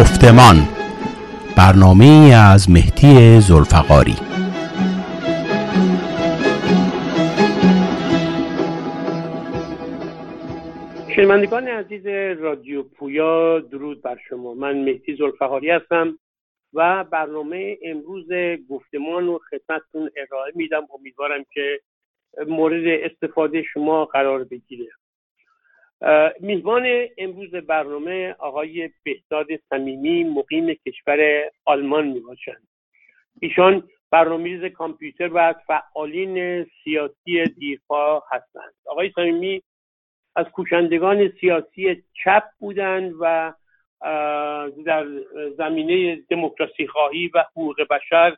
[0.00, 0.56] گفتمان.
[1.56, 4.16] برنامه از مهدی زلفقاری.
[11.16, 12.06] شنوندگان عزیز
[12.40, 14.54] رادیو پویا درود بر شما.
[14.54, 16.18] من مهدی زلفقاری هستم
[16.74, 18.26] و برنامه امروز
[18.70, 20.86] گفتمان و خدمتتون ارائه میدم.
[20.98, 21.80] امیدوارم که
[22.48, 24.88] مورد استفاده شما قرار بگیره.
[26.40, 32.68] میزبان امروز برنامه آقای بهداد صمیمی مقیم کشور آلمان می باشند
[33.40, 38.74] ایشان برنامه‌ریز کامپیوتر و فعالین سیاسی دیرپا هستند.
[38.86, 39.62] آقای صمیمی
[40.36, 43.52] از کوشندگان سیاسی چپ بودند و
[44.86, 45.06] در
[45.56, 48.36] زمینه دموکراسی خواهی و حقوق بشر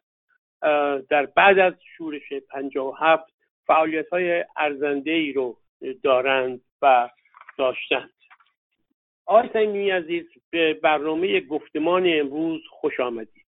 [1.10, 3.32] در بعد از شورش 57
[3.66, 5.56] فعالیت های ارزنده ای رو
[6.02, 7.08] دارند و
[7.58, 8.10] داشتند.
[9.26, 13.42] آقای سیمی عزیز به برنامه گفتمان امروز خوش آمدید.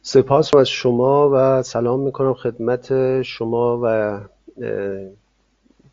[0.00, 4.20] سپاس از شما و سلام می‌کنم خدمت شما و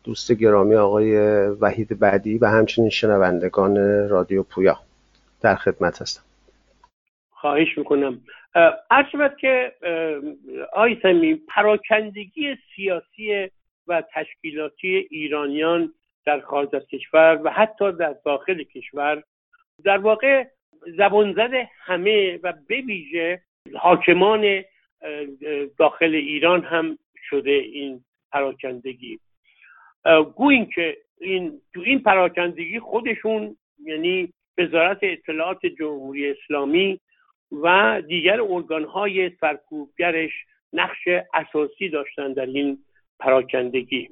[0.04, 1.16] دوست گرامی آقای
[1.48, 3.76] وحید بعدی و همچنین شنوندگان
[4.08, 4.76] رادیو پویا.
[5.42, 6.22] در خدمت هستم.
[7.30, 8.20] خواهش می‌کنم.
[8.90, 9.72] عرض که
[11.02, 13.50] سمی پراکندگی سیاسی
[13.86, 15.92] و تشکیلاتی ایرانیان
[16.28, 19.22] در خارج از کشور و حتی در داخل کشور.
[19.84, 20.44] در واقع
[20.96, 23.42] زبان زده همه و به ویژه
[23.74, 24.64] حاکمان
[25.78, 26.98] داخل ایران هم
[27.30, 29.18] شده این پراکندگی.
[30.36, 37.00] گوین که این تو این پراکندگی خودشون یعنی وزارت اطلاعات جمهوری اسلامی
[37.52, 40.32] و دیگر ارگانهای سرکوبگرش
[40.72, 42.78] نقش اساسی داشتن در این
[43.18, 44.08] پراکندگی.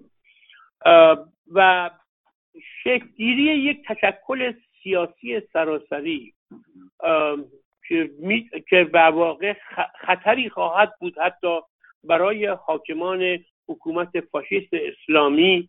[1.53, 1.91] و
[2.85, 4.53] شکلگیری یک تشکل
[4.83, 6.35] سیاسی سراسری
[8.69, 9.55] که به واقع
[10.01, 11.61] خطری خواهد بود حتی
[12.05, 15.69] برای حاکمان حکومت فاشیست اسلامی.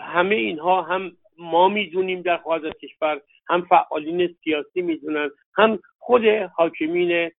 [0.00, 6.24] همه اینها هم ما می‌دونیم در خارج از کشور هم فعالین سیاسی می‌دونن هم خود
[6.56, 7.30] حاکمین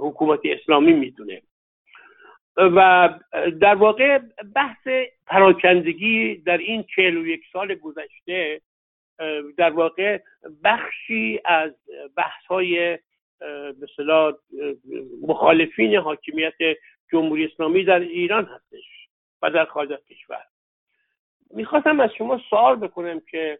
[0.00, 1.42] حکومت اسلامی می‌دونه.
[2.56, 3.08] و
[3.60, 4.18] در واقع
[4.54, 4.88] بحث
[5.26, 8.60] پراکندگی در این چهل و یک سال گذشته
[9.56, 10.18] در واقع
[10.64, 11.72] بخشی از
[12.16, 12.98] بحث های
[13.82, 14.32] مثلا
[15.22, 16.54] مخالفین حاکمیت
[17.12, 19.08] جمهوری اسلامی در ایران هستش
[19.42, 20.44] و در خارج از کشور.
[21.50, 23.58] می‌خواستم از شما سوال بکنم که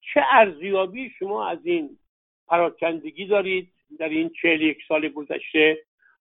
[0.00, 1.98] چه ارزیابی شما از این
[2.48, 5.78] پراکندگی دارید در این چهل یک سال گذشته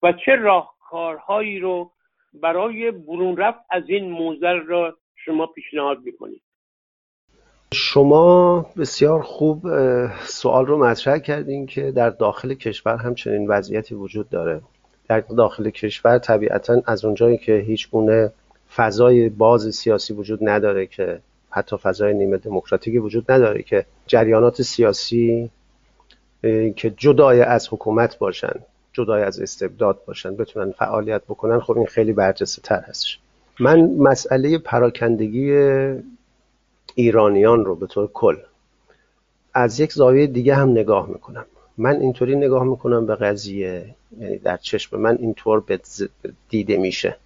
[0.03, 0.37] و چه
[0.93, 1.91] راهکارهایی رو
[2.35, 6.43] برای برون رفت از این موزل را شما پیشنهاد می‌کنید.
[7.75, 9.63] شما بسیار خوب
[10.25, 14.61] سوال رو مطرح کردین که در داخل کشور همچنین وضعیتی وجود داره.
[15.09, 18.33] در داخل کشور طبیعتا از اونجایی که هیچ گونه
[18.75, 21.21] فضای باز سیاسی وجود نداره که
[21.51, 25.51] حتی فضای نیمه دموکراتیکی وجود نداره که جریانات سیاسی
[26.77, 28.61] که جدای از حکومت باشن.
[28.93, 33.19] جدای از استبداد باشن بتونن فعالیت بکنن خب این خیلی برجسته تر هستش.
[33.61, 35.53] من مسئله پراکندگی
[36.95, 38.37] ایرانیان رو به طور کل
[39.55, 41.45] از یک زاویه دیگه هم نگاه می‌کنم.
[41.79, 45.63] من اینطوری نگاه می‌کنم به قضیه یعنی در چشم من اینطور
[46.49, 47.17] دیده میشه.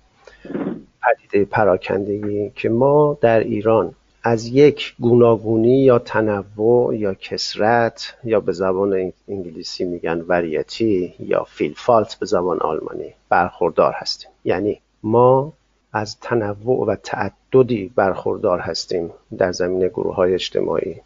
[1.03, 3.95] پدیده پراکندگی که ما در ایران
[4.27, 12.15] از یک گوناگونی یا تنوع یا کسرت یا به زبان انگلیسی میگن وریتی یا فیلفالت
[12.15, 14.31] به زبان آلمانی برخوردار هستیم.
[14.45, 15.53] یعنی ما
[15.93, 20.97] از تنوع و تعددی برخوردار هستیم در زمین گروه های اجتماعی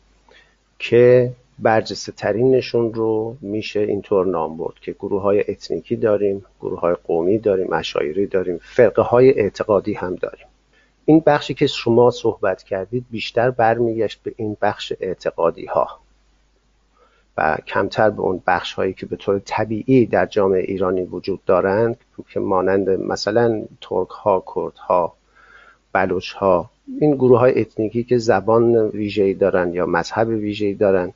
[0.78, 6.94] که برجسته ترینشون رو میشه اینطور نام برد که گروه های اتنیکی داریم گروه های
[7.06, 10.46] قومی داریم اشایری داریم فرقه های اعتقادی هم داریم.
[11.10, 16.00] این بخشی که شما صحبت کردید بیشتر برمیگشت به این بخش اعتقادی ها
[17.36, 21.96] و کمتر به اون بخش هایی که به طور طبیعی در جامعه ایرانی وجود دارند
[22.28, 25.12] که مانند مثلا ترک ها کرد ها
[25.92, 26.70] بلوچ ها
[27.00, 31.12] این گروه های اتنیکی که زبان ویژه‌ای دارن یا مذهب ویژه‌ای دارن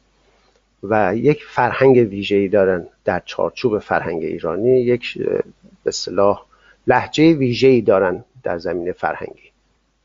[0.82, 5.42] و یک فرهنگ ویژه‌ای دارن در چارچوب فرهنگ ایرانی یک به
[5.86, 6.44] اصطلاح
[6.86, 9.43] لهجه ویژه‌ای دارن در زمینه فرهنگی.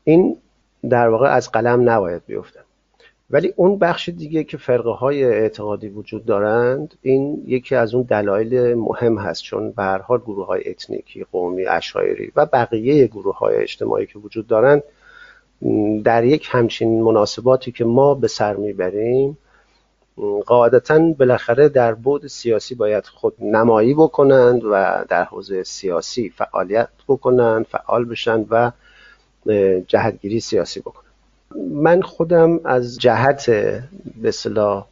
[0.04, 0.36] این
[0.90, 2.60] در واقع از قلم نباید بیفتن
[3.30, 8.74] ولی اون بخش دیگه که فرقه های اعتقادی وجود دارند این یکی از اون دلایل
[8.74, 9.42] مهم هست.
[9.42, 14.18] چون به هر حال گروه های اتنیکی قومی عشایری و بقیه گروه های اجتماعی که
[14.18, 14.82] وجود دارند
[16.04, 19.38] در یک همچین مناسباتی که ما به سر می‌بریم
[20.46, 27.66] قاعدتا بالاخره در بود سیاسی باید خود نمایی بکنند و در حوزه سیاسی فعالیت بکنند
[27.66, 28.70] فعال بشن و
[29.86, 31.10] جهتگیری سیاسی بکنند
[31.72, 33.50] من خودم از جهت
[34.22, 34.86] به صلاح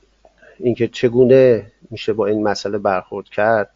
[0.58, 3.70] اینکه چگونه میشه با این مسئله برخورد کرد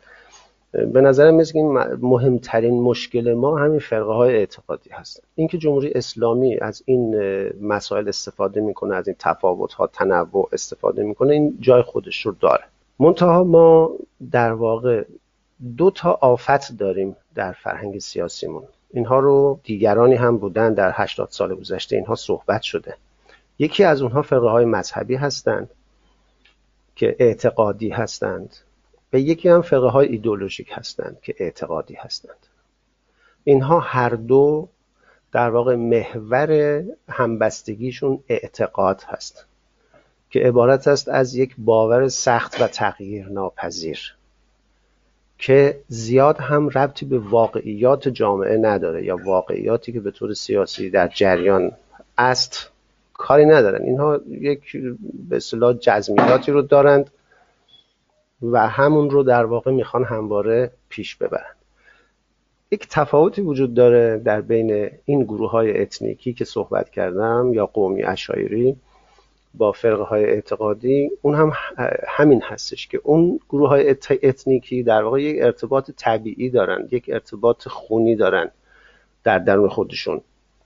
[0.73, 6.59] به نظرم مثل این مهمترین مشکل ما همین فرقه های اعتقادی هستن اینکه جمهوری اسلامی
[6.59, 7.17] از این
[7.61, 12.65] مسائل استفاده می‌کنه از این تفاوت ها تنوع استفاده می‌کنه این جای خودش رو داره.
[12.99, 13.91] منتها ما
[14.31, 15.05] در واقع
[15.77, 18.63] دو تا آفت داریم در فرهنگ سیاسیمون.
[18.93, 22.97] اینها رو دیگرانی هم بودن در 80 سال گذشته اینها صحبت شده.
[23.59, 25.71] یکی از اونها فرقه های مذهبی هستند
[26.97, 28.57] که اعتقادی هستند.
[29.13, 32.47] و یکی هم فرقه های ایدولوژیک هستند که اعتقادی هستند.
[33.45, 34.69] اینها هر دو
[35.33, 39.47] در واقع محور همبستگیشون اعتقاد هست
[40.31, 44.17] که عبارت است از یک باور سخت و تغییر ناپذیر
[45.43, 51.09] که زیاد هم ربطی به واقعیات جامعه نداره یا واقعیاتی که به طور سیاسی در
[51.09, 51.73] جریان
[52.19, 52.71] است
[53.15, 53.83] کاری ندارن.
[53.83, 54.77] اینها یک
[55.29, 57.11] به اصطلاح جزمیاتی رو دارند
[58.43, 61.55] و همون رو در واقع می‌خوان همواره پیش ببرن.
[62.71, 68.03] یک تفاوتی وجود داره در بین این گروه های اتنیکی که صحبت کردم یا قومی
[68.03, 68.77] اشایری
[69.55, 71.53] با فرقه های اعتقادی اون هم
[72.09, 73.91] همین هستش که اون گروه های
[74.23, 78.51] اتنیکی در واقع یک ارتباط طبیعی دارن یک ارتباط خونی دارن
[79.25, 80.21] در درون خودشون.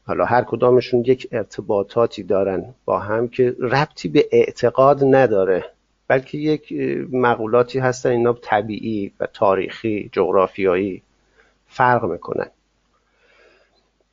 [0.07, 5.65] حالا هر کدامشون یک ارتباطاتی دارن با هم که ربطی به اعتقاد نداره
[6.09, 6.73] بلکه یک
[7.13, 11.03] مقولاتی هستن اینا طبیعی و تاریخی جغرافیایی
[11.67, 12.51] فرق می‌کنن.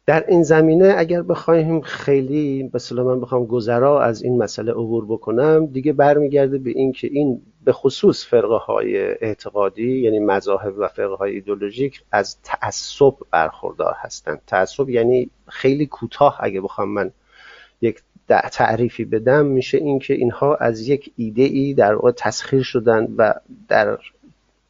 [0.06, 5.66] در این زمینه اگر بخوایم خیلی به من بخوام گذرا از این مسئله عبور بکنم
[5.66, 11.16] دیگه برمیگرده به این که این به خصوص فرقه های اعتقادی یعنی مذاهب و فرقه
[11.16, 14.42] های ایدولوژیک از تعصب برخوردار هستند.
[14.48, 17.12] تعصب یعنی خیلی کوتاه اگه بخوام من
[17.82, 23.34] یک تعریفی بدم میشه اینکه اینها از یک ایده ای در واقع تسخیر شدن و
[23.68, 23.98] در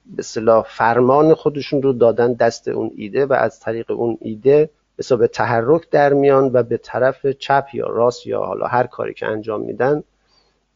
[0.05, 0.23] به
[0.67, 4.69] فرمان خودشون رو دادن دست اون ایده و از طریق اون ایده
[5.17, 9.25] به تحرک در میان و به طرف چپ یا راست یا حالا هر کاری که
[9.25, 10.03] انجام میدن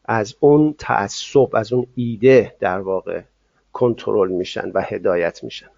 [0.04, 3.20] از اون تعصب از اون ایده در واقع
[3.72, 5.70] کنترل میشن و هدایت میشن.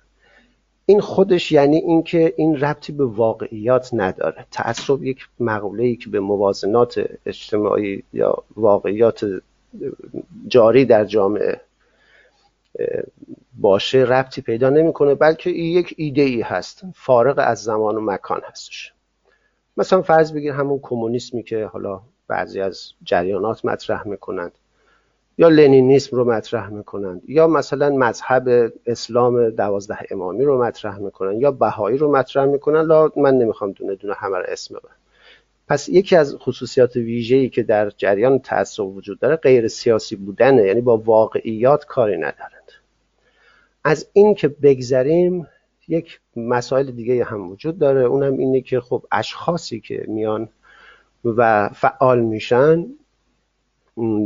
[0.87, 4.47] این خودش یعنی اینکه این ربطی به واقعیات نداره.
[4.51, 9.27] تعصب یک مقوله ای که به موازنات اجتماعی یا واقعیات
[10.49, 11.61] جاری در جامعه
[13.59, 16.83] باشه ربطی پیدا نمی‌کنه بلکه یک ایده ای هست.
[16.95, 18.93] فارغ از زمان و مکان هستش.
[19.77, 24.53] مثلا فرض بگیر همون کمونیسمی که حالا بعضی از جریانات مطرح می‌کنند
[25.39, 31.51] یا لنینیسم رو مطرح می‌کنند یا مثلا مذهب اسلام دوازده امامی رو مطرح می‌کنن یا
[31.51, 34.97] بهایی رو مطرح می‌کنن لا من نمی‌خوام دونه دونه همه رو اسم ببرم.
[35.69, 40.81] پس یکی از خصوصیات ویژه‌ای که در جریان تعصب وجود داره غیر سیاسی بودنه یعنی
[40.81, 42.60] با واقعیات کاری ندارند
[43.85, 45.47] از این که بگذریم
[45.89, 48.01] یک مسائل دیگه هم وجود داره.
[48.01, 50.49] اونم اینه که خب اشخاصی که میان
[51.25, 52.87] و فعال میشن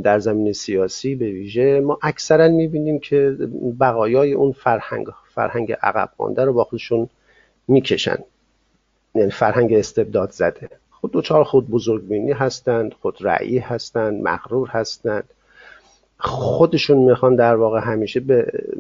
[0.03, 3.37] در زمین سیاسی به ویژه ما اکثرا می‌بینیم که
[3.81, 7.09] بقایای اون فرهنگ فرهنگ عقب مانده رو با خودشون
[7.69, 8.19] می‌کشن.
[9.15, 10.71] یعنی فرهنگ استبداد زده.
[10.91, 15.25] خود دوچار خود بزرگبینی هستند خود رأیی هستند مغرور هستند.
[16.25, 18.21] خودشون می‌خوان در واقع همیشه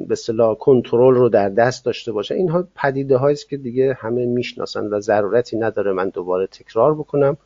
[0.08, 4.86] به صلاح کنترل رو در دست داشته باشه اینها پدیده است که دیگه همه می‌شناسن
[4.86, 7.36] و ضرورتی نداره من دوباره تکرار بکنم.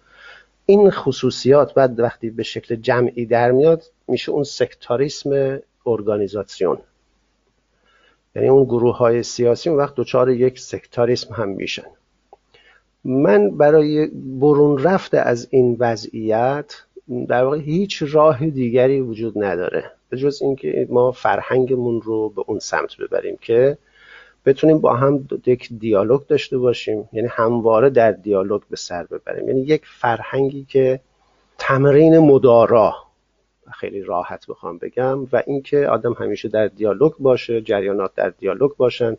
[0.67, 6.79] این خصوصیات بعد وقتی به شکل جمعی در میاد میشه اون سکتاریسم ارگانیزاسیون.
[8.37, 11.87] یعنی اون گروه های سیاسی اون وقت دچار یک سکتاریسم هم میشن.
[13.05, 14.07] من برای
[14.41, 16.75] برون رفته از این وضعیت
[17.29, 19.91] در واقع هیچ راه دیگری وجود نداره.
[20.09, 23.79] به جز اینکه ما فرهنگمون رو به اون سمت ببریم که
[24.47, 27.09] بتونیم با هم یک دیالوگ داشته باشیم.
[27.13, 29.49] یعنی همواره در دیالوگ به سر ببریم.
[29.49, 31.01] یعنی یک فرهنگی که
[31.59, 32.95] تمرین مدارا
[33.73, 39.17] خیلی راحت بخوام بگم و اینکه آدم همیشه در دیالوگ باشه جریانات در دیالوگ باشن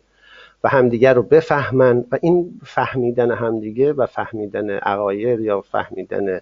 [0.64, 6.40] و همدیگر رو بفهمن و این فهمیدن همدیگه و فهمیدن عقاید یا فهمیدن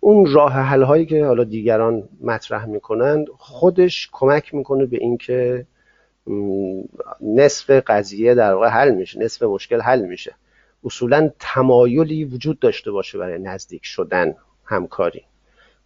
[0.00, 5.66] اون راه حل هایی که حالا دیگران مطرح می‌کنند خودش کمک می‌کنه به اینکه
[7.20, 10.34] نصف قضیه در واقع حل میشه نصف مشکل حل میشه.
[10.84, 14.34] اصولا تمایلی وجود داشته باشه برای نزدیک شدن
[14.64, 15.22] همکاری.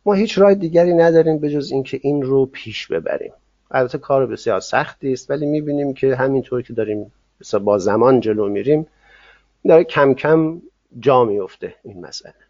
[0.06, 3.32] ما هیچ راه دیگری نداریم به جز اینکه این رو پیش ببریم.
[3.70, 7.12] البته کار بسیار سختی است ولی می‌بینیم که همینطور که داریم
[7.64, 8.86] با زمان جلو میریم
[9.68, 10.62] داره کم کم
[11.00, 12.49] جا میفته این مسئله.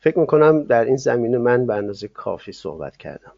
[0.00, 3.32] فکر می‌کنم در این زمینه من به اندازه کافی صحبت کردم.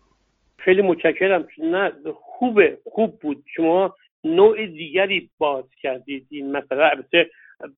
[0.58, 1.48] خیلی متشکرم.
[1.58, 3.44] نه خوبه خوب بود.
[3.56, 6.26] شما نوع دیگری باز کردید.
[6.30, 7.30] این مسئله البته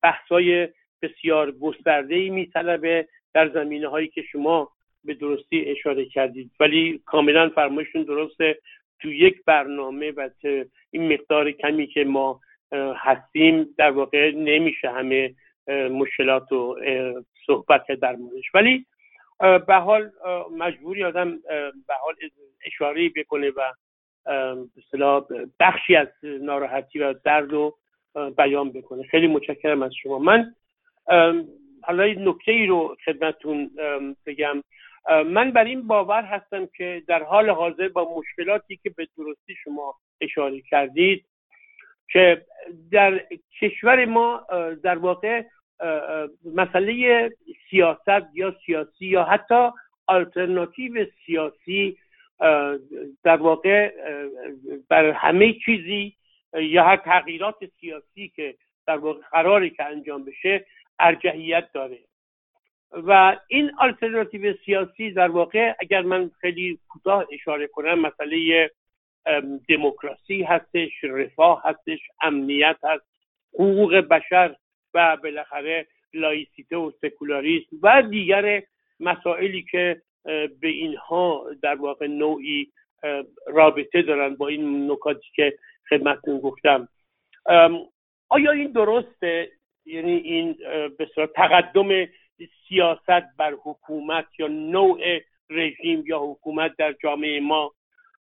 [0.02, 0.68] بحثای
[1.02, 4.70] بسیار گسترده ای میطلبه در زمینه هایی که شما
[5.04, 6.50] به درستی اشاره کردید.
[6.60, 8.58] ولی کاملا فرمایشون درسته.
[9.00, 10.28] تو یک برنامه و
[10.90, 12.40] این مقدار کمی که ما
[12.96, 15.34] هستیم در واقع نمیشه همه
[15.90, 16.76] مشکلات و
[17.46, 18.54] صحبت در موردش.
[18.54, 18.86] ولی
[19.66, 20.10] به حال
[20.58, 21.38] مجبوری آدم
[21.86, 22.14] به حال
[22.66, 23.72] اشاره بکنه و
[24.76, 25.20] مثلا
[25.60, 27.78] بخشی از ناراحتی و درد رو
[28.36, 29.02] بیان بکنه.
[29.02, 30.18] خیلی متشکرم از شما.
[30.18, 30.54] من
[31.82, 33.70] حالا نکته ای رو خدمتون
[34.26, 34.62] بگم.
[35.26, 39.94] من بر این باور هستم که در حال حاضر با مشکلاتی که به درستی شما
[40.20, 41.24] اشاره کردید
[42.08, 42.44] که
[42.92, 43.26] در
[43.60, 44.46] کشور ما
[44.82, 45.42] در واقع
[46.54, 47.30] مسئله
[47.70, 49.70] سیاست یا سیاسی یا حتی
[50.06, 51.98] آلترناتیو سیاسی
[53.24, 53.92] در واقع
[54.88, 56.16] بر همه چیزی
[56.54, 58.54] یا تغییرات سیاسی که
[58.86, 60.66] در واقع قراری که انجام بشه
[60.98, 61.98] ارجحیت داره.
[62.92, 68.70] و این آلترناتیو سیاسی در واقع اگر من خیلی کوتاه اشاره کنم مسئله
[69.68, 73.04] دموکراسی هستش رفاه هستش امنیت هست
[73.54, 74.56] حقوق بشر
[74.94, 78.62] و بالاخره لایسیته و سکولاریسم و دیگر
[79.00, 80.02] مسائلی که
[80.60, 82.72] به اینها در واقع نوعی
[83.46, 85.58] رابطه دارن با این نکاتی که
[85.90, 86.88] خدمتتون گفتم.
[88.28, 89.50] آیا این درسته؟
[89.86, 90.52] یعنی این
[90.98, 92.06] بسیار تقدم
[92.68, 95.20] سیاست بر حکومت یا نوع
[95.50, 97.72] رژیم یا حکومت در جامعه ما؟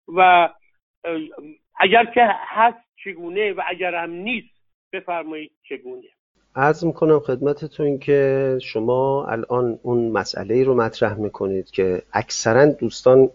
[0.08, 0.50] و
[1.80, 4.62] اگر که هست چگونه و اگر هم نیست
[4.94, 6.08] بفرمایید چگونه؟
[6.55, 13.29] عرض می‌کنم خدمتتون که شما الان اون مسئله رو مطرح می‌کنید که اکثرا دوستان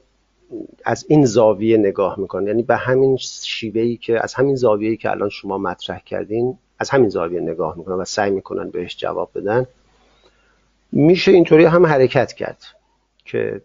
[0.84, 2.46] از این زاویه نگاه می‌کنن.
[2.46, 7.08] یعنی به همین شیوهی که از همین زاویه‌ای که الان شما مطرح کردین از همین
[7.08, 9.66] زاویه نگاه می‌کنن و سعی می‌کنن بهش جواب بدن.
[10.92, 12.62] میشه اینطوری هم حرکت کرد
[13.24, 13.60] که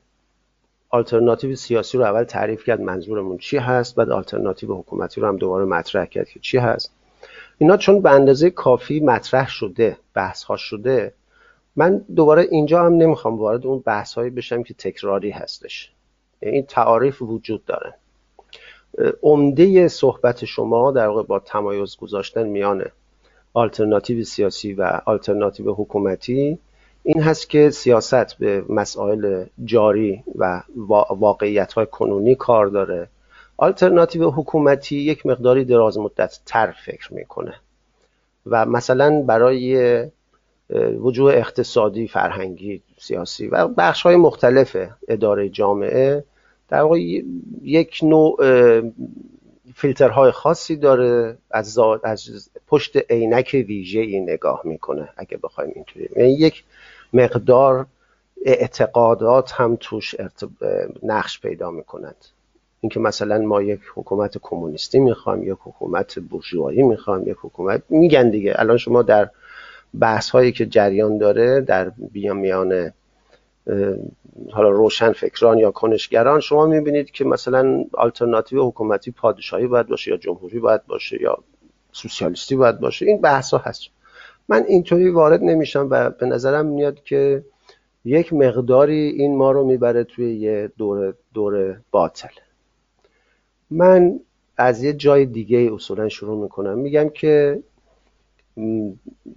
[0.89, 5.65] آلترناتیو سیاسی رو اول تعریف کرد منظورمون چی هست بعد آلترناتیو حکومتی رو هم دوباره
[5.65, 6.91] مطرح کرد که چی هست.
[7.61, 11.13] اینا چون به اندازه کافی مطرح شده بحث ها شده
[11.75, 15.91] من دوباره اینجا هم نمی‌خوام وارد اون بحث هایی بشم که تکراری هستش.
[16.39, 17.93] این تعاریف وجود داره.
[19.23, 22.85] عمده صحبت شما در واقع با تمایز گذاشتن میان
[23.53, 26.59] آلترناتیو سیاسی و آلترناتیو حکومتی
[27.03, 30.63] این هست که سیاست به مسائل جاری و
[31.09, 33.09] واقعیت های کنونی کار داره.
[33.61, 37.53] آلترناتیو حکومتی یک مقداری دراز مدت تر فکر می‌کنه
[38.45, 40.07] و مثلا برای
[40.99, 44.77] وجوه اقتصادی فرهنگی سیاسی و بخش های مختلف
[45.07, 46.23] اداره جامعه
[46.69, 46.99] در واقع
[47.61, 48.37] یک نوع
[49.75, 56.09] فیلترهای خاصی داره از, از پشت عینک ویژه ای نگاه می‌کنه اگه بخوایم اینطوری.
[56.15, 56.63] یعنی یک
[57.13, 57.85] مقدار
[58.45, 60.15] اعتقادات هم توش
[61.03, 62.25] نقش پیدا می‌کنند
[62.81, 68.53] اینکه مثلا ما یک حکومت کمونیستی می‌خوایم یک حکومت بورژوایی می‌خوایم یک حکومت میگن دیگه.
[68.55, 69.29] الان شما در
[69.99, 72.91] بحث هایی که جریان داره در میان
[74.51, 80.17] حالا روشن فکران یا کنشگران شما می‌بینید که مثلا آلترناتیو حکومتی پادشاهی باید باشه یا
[80.17, 81.37] جمهوری باید باشه یا
[81.91, 83.05] سوسیالیستی باید باشه.
[83.05, 83.81] این بحث ها هست.
[84.49, 87.43] من اینطوری وارد نمیشم و به نظرم میاد که
[88.05, 92.33] یک مقداری این ما رو می‌بره توی یه دور, دور باطل.
[93.71, 94.19] من
[94.57, 96.77] از یه جای دیگه اصولا شروع می‌کنم.
[96.77, 97.59] میگم که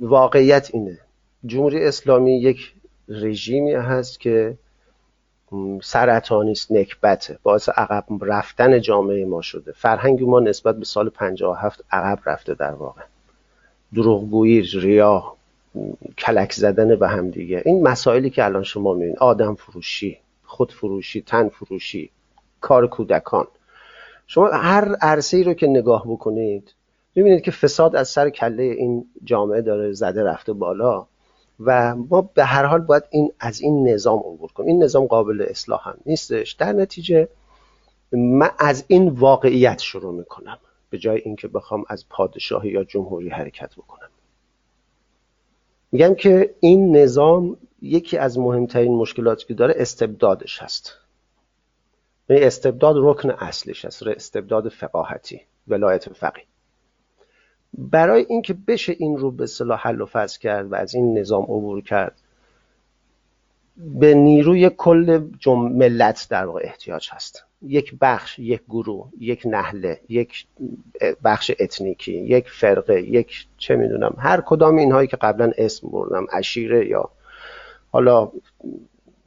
[0.01, 0.99] واقعیت اینه.
[1.47, 2.73] جمهوری اسلامی یک
[3.09, 4.55] رژیمی هست که
[5.83, 7.39] سرطانی است نکبته.
[7.43, 9.73] باعث عقب رفتن جامعه ما شده.
[9.73, 13.03] فرهنگ ما نسبت به سال 57 عقب رفته در واقع.
[13.95, 15.37] دروغگویی ریا
[16.19, 17.63] کلک زدن به هم دیگه.
[17.65, 19.19] این مسائلی که الان شما می‌بینید.
[19.19, 22.11] آدم فروشی خود فروشی تن فروشی
[22.61, 23.47] کار کودکان.
[24.27, 26.75] شما هر عرصه ای رو که نگاه بکنید
[27.15, 31.07] می‌بینید که فساد از سر کله این جامعه داره زده رفته بالا
[31.61, 34.69] و ما به هر حال باید این از این نظام عبور کنیم.
[34.69, 36.53] این نظام قابل اصلاح هم نیستش.
[36.53, 37.29] در نتیجه
[38.13, 40.59] من از این واقعیت شروع می‌کنم
[40.91, 44.09] به جای اینکه بخوام از پادشاهی یا جمهوری حرکت بکنم.
[45.93, 50.93] میگم که این نظام یکی از مهمترین مشکلاتی که داره استبدادش هست.
[52.29, 56.45] استبداد رکن اصلش هست استبداد فقاهتی ولایت فقیه
[57.79, 61.43] برای اینکه بشه این رو به صلاح حل و فصل کرد و از این نظام
[61.43, 62.21] عبور کرد
[63.77, 65.29] به نیروی کل.
[65.47, 70.47] ملت در واقع احتیاج هست یک بخش یک گروه یک نهله یک
[71.25, 76.87] بخش اتنیکی یک فرقه یک چه می‌دونم هر کدام اینهایی که قبلا اسم بردم اشیره
[76.87, 77.11] یا
[77.91, 78.33] حالا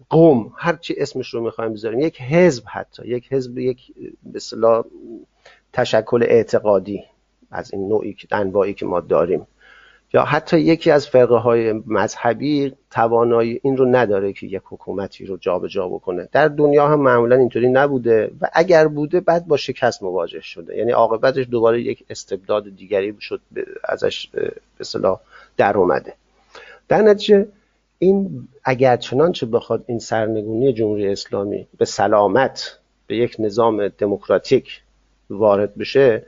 [0.09, 4.39] قوم هر چی اسمش رو می‌خوایم بذاریم یک حزب حتی یک حزب یک به
[5.73, 7.03] تشکل اعتقادی
[7.51, 9.47] از این نوعی انواعی که ما داریم.
[10.13, 15.37] یا حتی یکی از فرقه های مذهبی توانایی این رو نداره که یک حکومتی رو
[15.37, 16.29] جابجا جا بکنه.
[16.31, 20.77] در دنیا هم معمولا اینطوری نبوده و اگر بوده بعد با شکست مواجه شده.
[20.77, 23.41] یعنی عاقبتش دوباره یک استبداد دیگری شد
[23.83, 24.51] ازش به
[25.57, 26.13] در اومده.
[26.87, 27.47] در نتیجه
[27.99, 34.81] این اگر چنانچه بخواد این سرنگونی جمهوری اسلامی به سلامت به یک نظام دموکراتیک
[35.29, 36.25] وارد بشه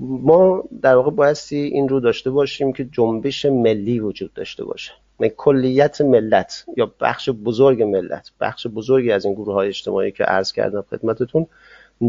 [0.00, 4.92] ما در واقع بایستی این رو داشته باشیم که جنبش ملی وجود داشته باشه.
[5.20, 10.24] یعنی کلیت ملت یا بخش بزرگ ملت بخش بزرگی از این گروه های اجتماعی که
[10.24, 11.46] عرض کردم خدمتتون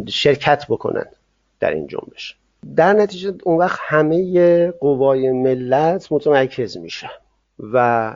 [0.08, 1.16] شرکت بکنند
[1.60, 2.36] در این جنبش.
[2.76, 7.10] در نتیجه اون وقت همه قوای ملت متمرکز میشه
[7.60, 8.16] و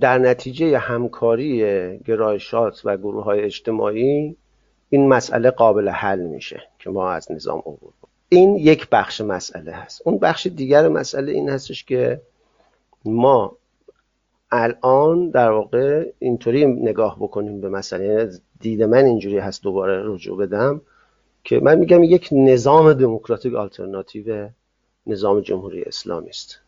[0.00, 1.58] در نتیجه همکاری
[1.98, 4.36] گرایشات و گروه های اجتماعی
[4.90, 7.92] این مسئله قابل حل میشه که ما از نظام عبور
[8.28, 10.02] این یک بخش مسئله هست.
[10.04, 12.20] اون بخش دیگر مسئله این هستش که
[13.04, 13.56] ما
[14.50, 18.04] الان در واقع اینطوری نگاه بکنیم به مسئله.
[18.04, 20.80] یعنی دید من اینجوری هست دوباره رجوع بدم
[21.44, 24.48] که من میگم یک نظام دموکراتیک آلترناتیو
[25.06, 26.60] نظام جمهوری اسلامی است.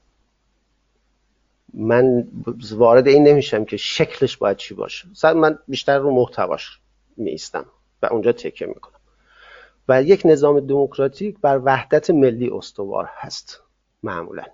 [1.74, 2.28] من
[2.72, 5.09] وارد این نمیشم که شکلش باید چی باشه.
[5.35, 6.78] من بیشتر رو محتواش
[7.16, 7.66] میستم
[8.02, 9.00] و اونجا تکه می‌کنم.
[9.88, 13.61] و یک نظام دموکراتیک بر وحدت ملی استوار هست
[14.02, 14.44] معمولا.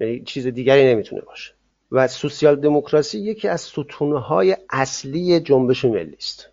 [0.00, 1.52] یعنی چیز دیگری نمی‌تونه باشه.
[1.92, 6.48] و سوسیال دموکراسی یکی از ستونه های اصلی جنبش ملی است.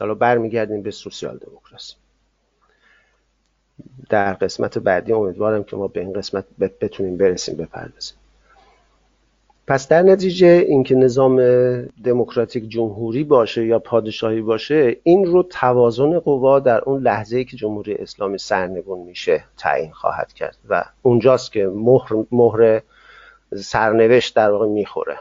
[0.00, 1.94] حالا برمیگردیم به سوسیال دموکراسی.
[4.08, 8.16] در قسمت بعدی امیدوارم که ما به این قسمت بتونیم برسیم بپردازیم.
[9.66, 11.36] پس در نتیجه اینکه نظام
[12.04, 17.56] دموکراتیک جمهوری باشه یا پادشاهی باشه این رو توازن قوا در اون لحظه ای که
[17.56, 22.80] جمهوری اسلامی سرنگون میشه تعیین خواهد کرد و اونجاست که مهر, مهر
[23.56, 25.18] سرنوشت در واقع می‌خوره.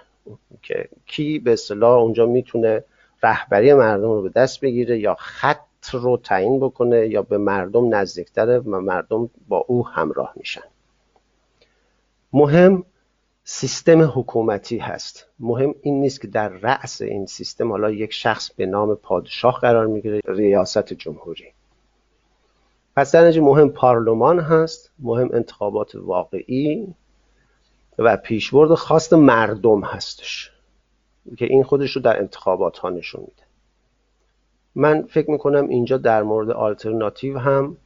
[0.62, 2.84] که کی به اصطلاح اونجا می‌تونه
[3.24, 8.60] رهبری مردم رو به دست بگیره یا خط رو تعیین بکنه یا به مردم نزدیکتره
[8.60, 10.62] و مردم با او همراه میشن.
[12.34, 12.84] مهم
[13.54, 15.26] سیستم حکومتی هست.
[15.40, 19.88] مهم این نیست که در رأس این سیستم حالا یک شخص به نام پادشاه قرار
[19.88, 21.46] می‌گیره ریاست جمهوری.
[22.96, 26.88] پس در مهم پارلمان هست مهم انتخابات واقعی
[28.00, 30.52] و پیشبرد خواست مردم هستش
[31.38, 33.44] که این خودش رو در انتخابات ها نشون میده.
[34.76, 37.78] من فکر می‌کنم اینجا در مورد آلترناتیو هم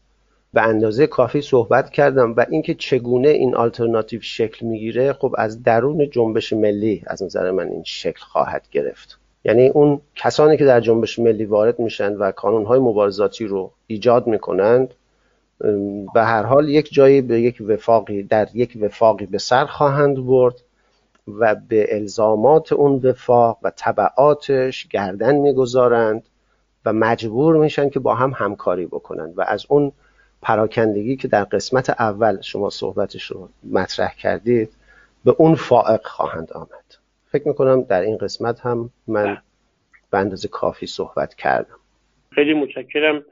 [0.55, 6.09] به اندازه کافی صحبت کردم و اینکه چگونه این آلترناتیو شکل می‌گیره خب از درون
[6.09, 9.19] جنبش ملی از نظر من این شکل خواهد گرفت.
[9.45, 14.93] یعنی اون کسانی که در جنبش ملی وارد میشن و کانونهای مبارزاتی رو ایجاد می‌کنند
[16.13, 20.55] به هر حال یک جایی به یک وفاقی در یک وفاقی به سر خواهند برد
[21.39, 26.23] و به الزامات اون وفاق و طبعاتش گردن می‌گذارند
[26.85, 29.91] و مجبور میشن که با هم همکاری بکنند و از اون
[30.45, 34.69] پراکندگی که در قسمت اول شما صحبتش رو مطرح کردید
[35.25, 36.85] به اون فائق خواهند آمد.
[37.31, 39.37] فکر می‌کنم در این قسمت هم من
[40.11, 41.79] به اندازه کافی صحبت کردم.
[42.31, 43.25] خیلی متشکرم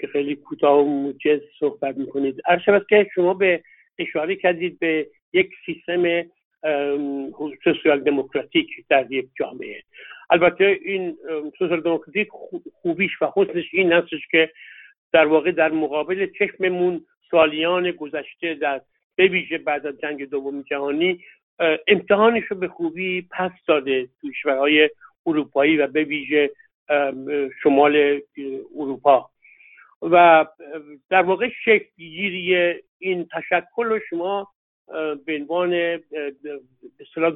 [0.00, 2.40] که خیلی کوتاه و موجز صحبت می‌کنید.
[2.46, 3.62] ارشد که شما به
[3.98, 6.22] اشاره کردید به یک سیستم
[7.64, 9.82] سوسیال دموکراتیک در یک جامعه.
[10.30, 11.16] البته این
[11.58, 12.28] سوسیال دموکراتیک
[12.82, 14.50] خوبیش و حسنش این هستش که
[15.12, 18.80] در واقع در مقابل چشممون سالیان گذشته در
[19.16, 21.20] به ویژه بعد از جنگ دوم جهانی
[21.86, 24.90] امتحانش رو به خوبی پس داده کشورهای
[25.26, 26.50] اروپایی و به
[27.62, 28.20] شمال
[28.78, 29.30] اروپا.
[30.02, 30.46] و
[31.10, 31.86] در واقع شکل
[32.98, 34.48] این تشکل رو شما
[35.26, 36.00] به عنوان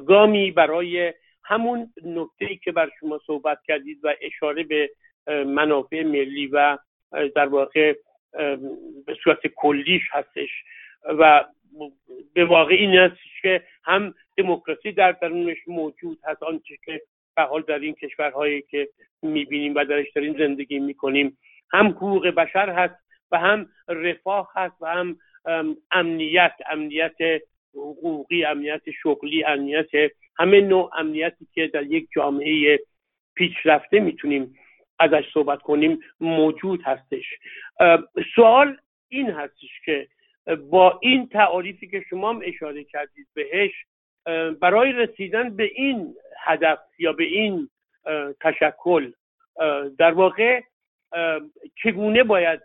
[0.07, 1.13] گامی برای
[1.43, 4.89] همون نکته که بر شما صحبت کردید و اشاره به
[5.45, 6.77] منافع ملی و
[7.11, 7.93] در واقع
[9.05, 10.49] به صورت کلیش هستش
[11.05, 11.45] و
[12.33, 17.01] به واقع این است که هم دموکراسی در درونش موجود هست آنچه که
[17.35, 18.89] به حال در این کشورهایی که
[19.21, 21.37] می‌بینیم و درش داریم زندگی می‌کنیم.
[21.71, 22.95] هم حقوق بشر هست
[23.31, 25.17] و هم رفاه هست و هم
[25.91, 27.41] امنیت امنیت
[27.73, 32.79] حقوقی امنیت شغلی امنیت همه نوع امنیتی که در یک جامعه
[33.35, 34.55] پیشرفته می‌تونیم
[34.99, 37.25] ازش صحبت کنیم موجود هستش.
[38.35, 38.77] سوال
[39.09, 40.07] این هستش که
[40.69, 43.71] با این تعاریفی که شما هم اشاره کردید بهش
[44.59, 47.69] برای رسیدن به این هدف یا به این
[48.41, 49.11] تشکل
[49.97, 50.61] در واقع
[51.83, 52.59] چگونه باید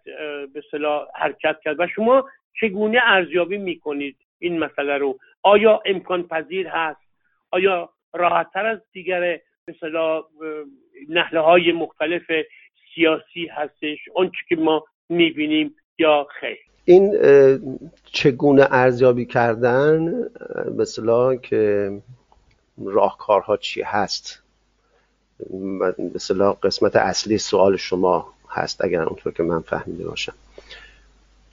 [0.52, 2.28] به صلاح حرکت کرد و شما
[2.60, 7.00] چگونه ارزیابی می‌کنید این مسئله رو؟ آیا امکان پذیر هست؟
[7.50, 10.24] آیا راحتتر از دیگر مثلا
[11.08, 12.22] نحله های مختلف
[12.94, 16.58] سیاسی هستش آنچه که ما می‌بینیم یا خیر.
[16.84, 17.12] این
[18.04, 20.24] چگونه ارزیابی کردن؟
[20.78, 21.92] مثلا که
[22.84, 24.42] راهکارها چی هست؟
[26.14, 30.34] مثلا قسمت اصلی سوال شما هست اگر اونطور که من فهمیده باشم.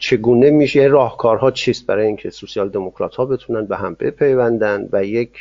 [0.01, 5.31] چگونه میشه راهکارها چیست برای اینکه سوسیال دموکرات ها بتونن به هم بپیوندن و یک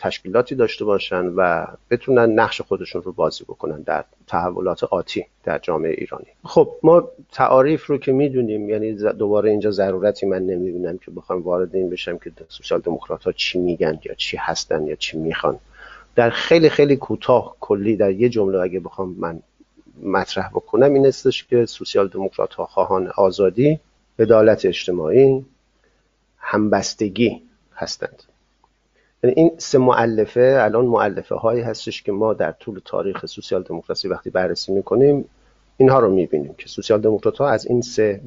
[0.00, 5.90] تشکیلاتی داشته باشن و بتونن نقش خودشون رو بازی بکنن در تحولات آتی در جامعه
[5.98, 11.42] ایرانی؟ خب ما تعاریف رو که می‌دونیم یعنی دوباره اینجا ضرورتی من نمی‌بینم که بخوام
[11.42, 15.58] وارد این بشم که سوسیال دموکرات ها چی میگن یا چی هستن یا چی می‌خوان.
[16.14, 19.40] در خیلی خیلی کوتاه کلی در یه جمله اگه بخوام من
[20.02, 23.80] مطرح بکنم این استش که سوسیال دموکرات ها خواهان آزادی
[24.18, 25.44] عدالت اجتماعی
[26.38, 27.42] همبستگی
[27.74, 28.22] هستند.
[29.22, 34.08] یعنی این سه معلفه الان معلفه هایی هستش که ما در طول تاریخ سوسیال دموکراسی
[34.08, 35.24] وقتی بررسی می‌کنیم
[35.76, 38.20] اینها رو می‌بینیم که سوسیال دموکرات ها از این سه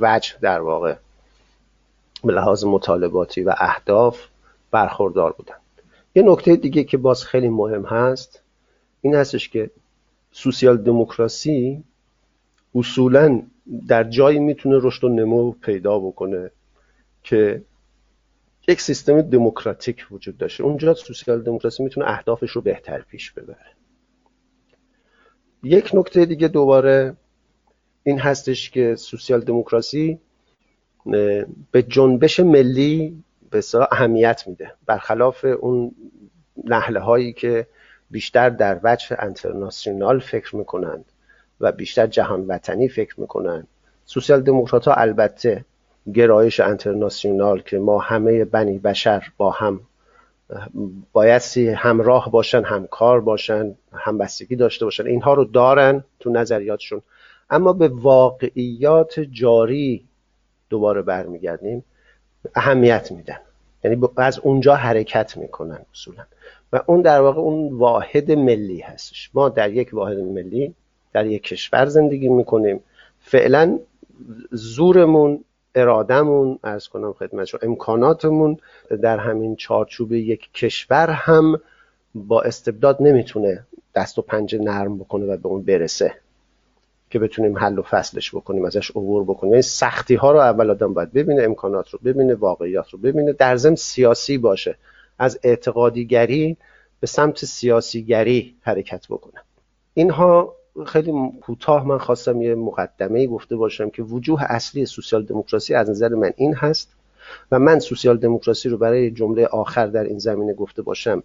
[0.00, 0.94] وجه در واقع
[2.24, 4.20] به لحاظ مطالباتی و اهداف
[4.70, 5.54] برخوردار بودن.
[6.14, 8.42] یه نکته دیگه که باز خیلی مهم هست
[9.00, 9.70] این هستش که
[10.32, 11.84] سوسیال دموکراسی
[12.74, 13.42] اصولا
[13.88, 16.50] در جایی می‌تونه رشد و نمو پیدا بکنه
[17.22, 17.62] که
[18.68, 20.64] یک سیستم دموکراتیک وجود داشته.
[20.64, 23.66] اونجا سوسیال دموکراسی می‌تونه اهدافش رو بهتر پیش ببره.
[25.62, 27.16] یک نکته دیگه دوباره
[28.02, 30.18] این هستش که سوسیال دموکراسی
[31.70, 34.72] به جنبش ملی به اهمیت میده.
[34.86, 35.94] برخلاف اون
[36.64, 37.66] نحله هایی که
[38.12, 41.04] بیشتر در وجه انترناسیونال فکر می‌کنند
[41.60, 43.66] و بیشتر جهان وطنی فکر می‌کنن
[44.04, 45.64] سوسیال دموکرات ها البته
[46.14, 49.80] گرایش انترناسیونال که ما همه بنی بشر با هم
[51.12, 57.02] بایستی همراه باشن همکار باشن همبستگی داشته باشن اینها رو دارن تو نظریاتشون.
[57.50, 60.04] اما به واقعیات جاری
[60.70, 61.84] دوباره برمیگردیم
[62.54, 63.38] اهمیت میدن.
[63.84, 66.24] یعنی از اونجا حرکت می‌کنن اصولا.
[66.72, 69.30] و اون در واقع اون واحد ملی هستش.
[69.34, 70.74] ما در یک واحد ملی
[71.12, 72.80] در یک کشور زندگی می‌کنیم.
[73.20, 73.78] فعلا
[74.50, 78.58] زورمون ارادمون ارز کنم خدمت امکاناتمون
[79.02, 81.60] در همین چارچوب یک کشور هم
[82.14, 86.14] با استبداد نمی‌تونه دست و پنجه نرم بکنه و به اون برسه
[87.10, 89.52] که بتونیم حل و فصلش بکنیم ازش عبور بکنیم.
[89.52, 93.56] یعنی سختی ها رو اول آدم باید ببینه امکانات رو ببینه واقعیات رو ببینه در
[93.56, 94.76] ضمن سیاسی باشه.
[95.22, 96.56] از اعتقادیگری
[97.00, 99.40] به سمت سیاسیگری حرکت بکنه
[99.94, 100.54] اینها
[100.86, 106.08] خیلی کوتاه من خواستم یه مقدمه گفته باشم که وجوه اصلی سوسیال دموکراسی از نظر
[106.08, 106.94] من این هست
[107.52, 111.22] و من سوسیال دموکراسی رو برای جمله آخر در این زمینه گفته باشم.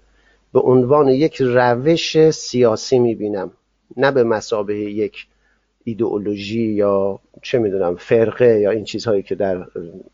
[0.54, 3.52] به عنوان یک روش سیاسی می‌بینم
[3.98, 5.28] نه به مسابه یک
[5.84, 9.66] ایدئولوژی یا چه می‌دونم فرقه یا این چیزهایی که در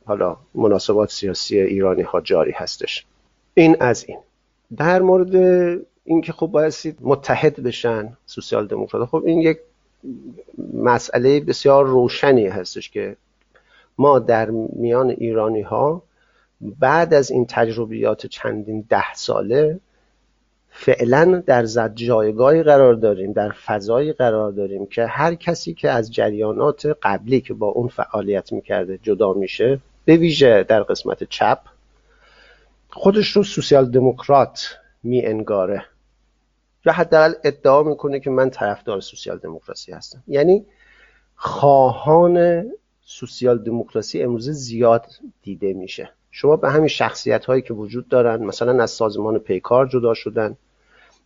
[0.05, 3.05] حالا مناسبات سیاسی ایرانی ها جاری هستش.
[3.53, 4.19] این از این.
[4.77, 5.35] در مورد
[6.05, 9.09] اینکه خب بایستی متحد بشن سوسیال دموکرات.
[9.09, 9.57] خب این یک
[10.73, 13.15] مسئله بسیار روشنی هستش که
[13.97, 16.03] ما در میان ایرانی ها
[16.79, 19.79] بعد از این تجربیات چندین ده ساله
[20.69, 26.11] فعلا در زد جایگاهی قرار داریم در فضایی قرار داریم که هر کسی که از
[26.11, 31.59] جریانات قبلی که با اون فعالیت می‌کرده جدا میشه به ویژه در قسمت چپ
[32.95, 35.85] خودش رو سوسیال دموکرات می انگاره
[36.85, 40.23] یا حداقل ادعا می‌کنه که من طرفدار سوسیال دموکراسی هستم.
[40.27, 40.65] یعنی
[41.35, 42.65] خواهان
[43.01, 45.05] سوسیال دموکراسی امروزه زیاد
[45.41, 46.09] دیده میشه.
[46.31, 50.57] شما به همین شخصیت هایی که وجود دارن مثلا از سازمان پیکار جدا شدن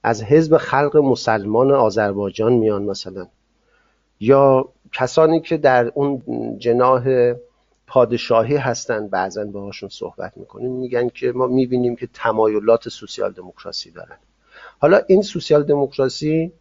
[0.03, 3.27] از حزب خلق مسلمان آذربایجان میان مثلا
[4.19, 6.21] یا کسانی که در اون
[6.59, 7.33] جناح
[7.87, 10.71] پادشاهی هستن بعضا باهاشون صحبت می‌کنیم.
[10.71, 14.17] میگن که ما می‌بینیم که تمایلات سوسیال دموکراسی دارن.
[14.79, 16.51] حالا این سوسیال دموکراسی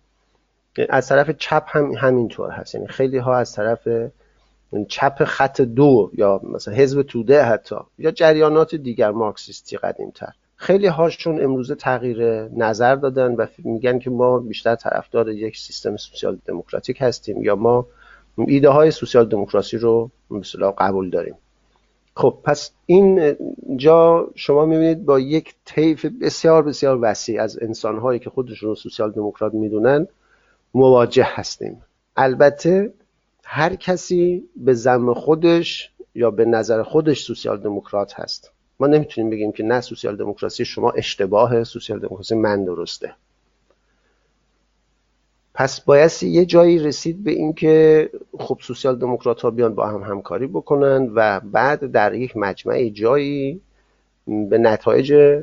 [0.89, 2.75] از طرف چپ هم همینطور هست.
[2.75, 3.89] یعنی خیلی ها از طرف
[4.89, 10.33] چپ خط دو یا مثلا حزب توده حتی یا جریانات دیگر مارکسیستی قدیمتر.
[10.57, 16.39] خیلی هاشون امروزه تغییر نظر دادن و میگن که ما بیشتر طرفدار یک سیستم سوسیال
[16.47, 17.87] دموکراتیک هستیم یا ما
[18.39, 21.35] ایده های سوسیال دموکراسی رو مثلا قبول داریم.
[22.17, 23.37] خب پس این
[23.77, 29.13] جا شما می‌بینید با یک طیف بسیار بسیار وسیع از انسانهایی که خودشون رو سوسیال
[29.13, 30.07] دموکرات می‌دونن
[30.75, 31.83] مواجه هستیم.
[32.17, 32.93] البته
[33.45, 38.53] هر کسی به زم خودش یا به نظر خودش سوسیال دموکرات هست.
[38.81, 43.15] ما نمی‌تونیم بگیم که نه سوسیال دموکراسی شما اشتباه سوسیال دموکراسی من درسته.
[45.57, 50.47] پس بایستی یه جایی رسید به اینکه خب سوسیال دموکرات ها بیان با هم همکاری
[50.47, 53.61] بکنن و بعد در یک مجمع جایی
[54.27, 55.41] به نتایج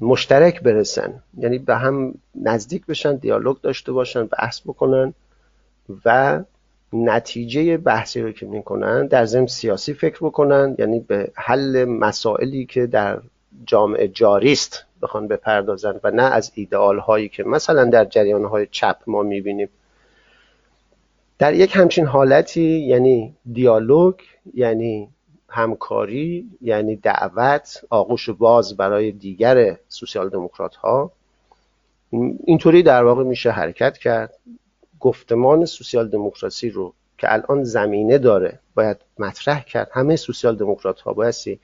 [0.00, 1.22] مشترک برسن.
[1.38, 5.14] یعنی به هم نزدیک بشن دیالوگ داشته باشن بحث بکنن
[6.04, 6.40] و
[6.92, 10.76] نتیجه بحثی رو که می‌کنن در ضمن سیاسی فکر بکنن.
[10.78, 13.18] یعنی به حل مسائلی که در
[13.66, 14.84] جامعه جاری است.
[15.02, 19.68] بخوان بپردازن و نه از ایدئال هایی که مثلا در جریان های چپ ما می‌بینیم.
[21.38, 24.14] در یک همچین حالتی یعنی دیالوگ
[24.54, 25.08] یعنی
[25.48, 31.12] همکاری یعنی دعوت آغوش باز برای دیگر سوسیال دموکرات ها
[32.44, 34.34] اینطوری در واقع میشه حرکت کرد.
[35.00, 39.90] گفتمان سوسیال دموکراسی رو که الان زمینه داره باید مطرح کرد.
[39.92, 41.60] همه سوسیال دموکرات ها بایستی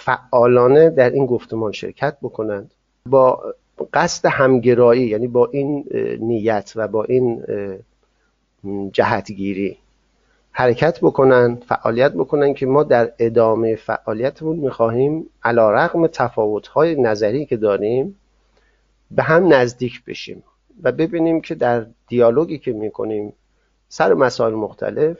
[0.00, 2.70] فعالانه در این گفتمان شرکت بکنند.
[3.06, 3.54] با
[3.94, 5.84] قصد همگرایی یعنی با این
[6.20, 7.44] نیت و با این
[8.92, 9.76] جهتگیری
[10.52, 17.56] حرکت بکنن فعالیت بکنن که ما در ادامه فعالیتمون می‌خواهیم علا رقم تفاوت‌های نظری که
[17.56, 18.16] داریم
[19.10, 20.42] به هم نزدیک بشیم
[20.82, 23.32] و ببینیم که در دیالوگی که می‌کنیم
[23.88, 25.16] سر مسائل مختلف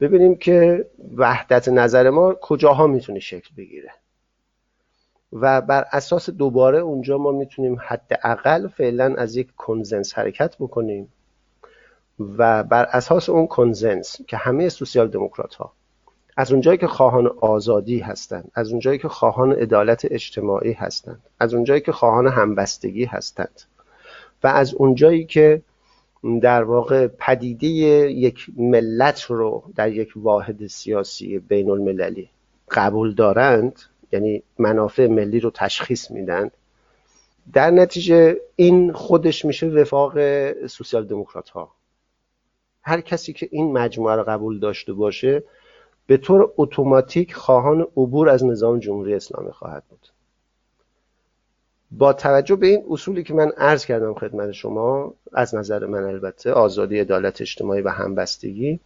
[0.00, 3.90] ببینیم که وحدت نظر ما کجاها می‌تونه شکل بگیره.
[5.32, 11.08] و بر اساس دوباره اونجا ما می‌تونیم حداقل فعلا از یک کنزنس حرکت بکنیم
[12.38, 15.72] و بر اساس اون کنزنس که همه سوسیال دموکرات ها
[16.36, 21.80] از اونجایی که خواهان آزادی هستند از اونجایی که خواهان عدالت اجتماعی هستند از اونجایی
[21.80, 23.62] که خواهان همبستگی هستند
[24.42, 25.62] و از اونجایی که
[26.42, 32.30] در واقع پدیده یک ملت رو در یک واحد سیاسی بین المللی
[32.70, 36.50] قبول دارند یعنی منافع ملی رو تشخیص میدن.
[37.52, 40.12] در نتیجه این خودش میشه وفاق
[40.66, 41.72] سوسیال دموکرات ها
[42.82, 45.42] هر کسی که این مجموعه رو قبول داشته باشه
[46.06, 50.08] به طور اتوماتیک خواهان عبور از نظام جمهوری اسلامی خواهد بود.
[51.90, 56.52] با توجه به این اصولی که من عرض کردم خدمت شما از نظر من البته
[56.52, 58.80] آزادی عدالت اجتماعی و همبستگی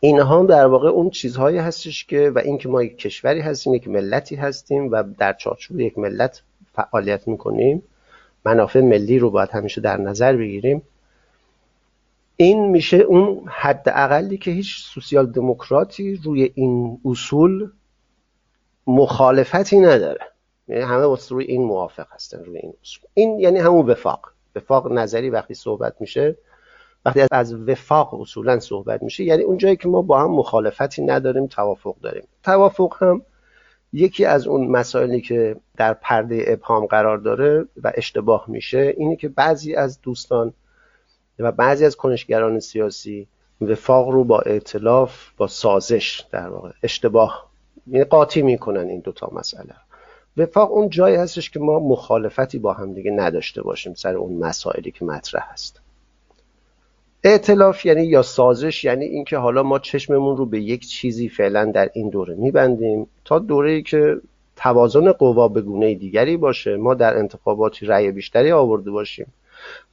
[0.00, 4.36] اینها در واقع اون چیزهایی هستش که و اینکه ما یک کشوری هستیم یک ملتی
[4.36, 7.82] هستیم و در چارچوب یک ملت فعالیت می‌کنیم.
[8.44, 10.82] منافع ملی رو باید همیشه در نظر بگیریم.
[12.36, 17.70] این میشه اون حد اقلی که هیچ سوسیال دموکراتی روی این اصول
[18.86, 20.26] مخالفتی نداره.
[20.68, 23.04] یعنی همه روی این موافق هستن روی این اصول.
[23.14, 24.32] این یعنی همون وفاق.
[24.56, 26.36] وفاق نظری وقتی صحبت میشه
[27.04, 31.46] وقتی از وفاق اصولا صحبت میشه یعنی اون جایی که ما با هم مخالفتی نداریم
[31.46, 32.22] توافق داریم.
[32.42, 33.22] توافق هم
[33.92, 39.28] یکی از اون مسائلی که در پرده ابهام قرار داره و اشتباه میشه اینه که
[39.28, 40.52] بعضی از دوستان
[41.38, 43.26] و بعضی از کنشگران سیاسی
[43.60, 47.50] وفاق رو با اعتلاف با سازش در واقع اشتباه
[47.86, 49.74] یعنی قاطی می‌کنن این دوتا مسئله
[50.36, 54.90] وفاق اون جایی هستش که ما مخالفتی با هم دیگه نداشته باشیم سر اون مسائلی
[54.90, 55.80] که مطرح هست.
[57.24, 61.90] اعتلاف یعنی یا سازش یعنی اینکه حالا ما چشممون رو به یک چیزی فعلا در
[61.92, 64.20] این دوره میبندیم تا دوره که
[64.56, 69.26] توازن قوا به گونه دیگری باشه ما در انتخاباتی رأی بیشتری آورده باشیم.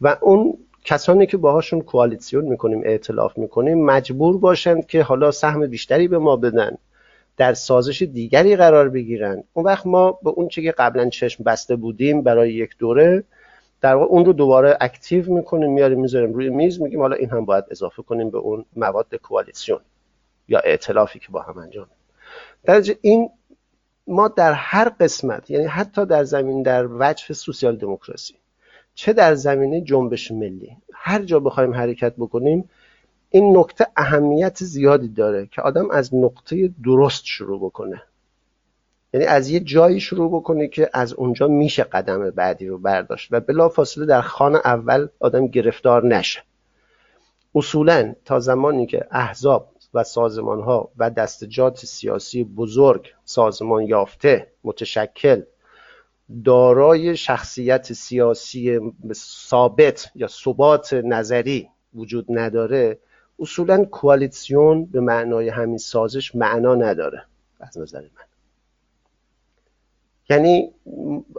[0.02, 6.08] و اون کسانی که باهاشون کوالیسیون می‌کنیم اعتلاف می‌کنیم مجبور باشند که حالا سهم بیشتری
[6.08, 6.78] به ما بدن
[7.38, 9.44] در سازش دیگری قرار بگیرن.
[9.54, 13.24] اون وقت ما به اون چه که قبلا چشم بسته بودیم برای یک دوره
[13.82, 17.46] در واقع اون رو دوباره اکتیو می‌کنیم میاریم می‌ذاریم روی میز میگیم حالا این هم
[17.46, 19.80] باید اضافه کنیم به اون مواد کوالیسیون
[20.48, 21.88] یا ائتلافی که با هم انجام
[22.64, 23.30] در این
[24.08, 28.36] ما در هر قسمت یعنی حتی در زمین در وجه سوسیال دموکراسی
[28.96, 32.70] چه در زمینه جنبش ملی هر جا بخوایم حرکت بکنیم
[33.30, 38.04] این نکته اهمیت زیادی داره که آدم از نقطه درست شروع بکنه.
[39.18, 43.40] یعنی از یه جایی شروع بکنه که از اونجا میشه قدم بعدی رو برداشت و
[43.40, 46.44] بلا فاصله در خان اول آدم گرفتار نشه.
[47.56, 55.42] اصولا تا زمانی که احزاب و سازمان ها و دستجات سیاسی بزرگ سازمان یافته متشکل
[56.44, 58.80] دارای شخصیت سیاسی
[59.48, 63.00] ثابت یا ثبات نظری وجود نداره
[63.40, 67.24] اصولا کوالیسیون به معنای همین سازش معنا نداره.
[67.60, 68.37] از نظر من.
[70.30, 70.72] یعنی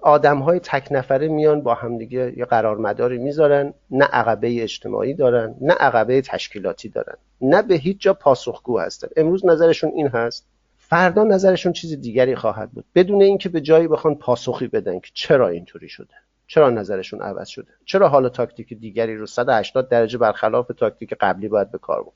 [0.02, 5.74] آدم های تک نفره میان با همدیگه یه قرارمداری می‌ذارن نه عقبه اجتماعی دارن نه
[5.74, 7.16] عقبه تشکیلاتی دارن.
[7.40, 9.08] نه به هیچ جا پاسخگو هستن.
[9.16, 10.46] امروز نظرشون این هست.
[10.76, 12.84] فردا نظرشون چیز دیگری خواهد بود.
[12.94, 16.14] بدون اینکه به جایی بخوان پاسخی بدن که چرا اینطوری شده.
[16.46, 17.68] چرا نظرشون عوض شده.
[17.84, 22.14] چرا حالا تاکتیک دیگری رو 180 درجه برخلاف تاکتیک قبلی باید به کار بود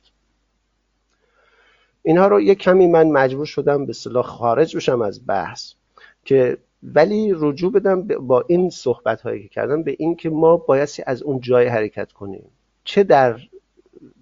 [2.02, 5.72] اینها رو یک کمی من مجبور شدم به صلاح خارج بشم از بحث.
[6.24, 11.02] که ولی رجوع بدم با این صحبت هایی که کردم به این که ما بایستی
[11.06, 12.44] از اون جای حرکت کنیم.
[12.85, 13.40] چه در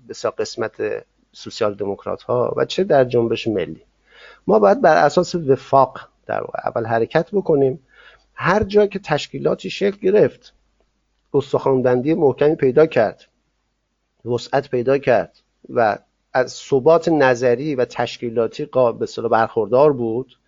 [0.08, 3.82] بسیار قسمت سوسیال دموکرات ها و چه در جنبش ملی.
[4.46, 7.80] ما باید بر اساس وفاق در اول حرکت بکنیم.
[8.34, 10.54] هر جا که تشکیلاتی شکل گرفت
[11.34, 13.24] استخوانبندی محکمی پیدا کرد
[14.24, 15.98] وسعت پیدا کرد و
[16.32, 18.64] از ثبات نظری و تشکیلاتی
[18.98, 20.38] به برخوردار بود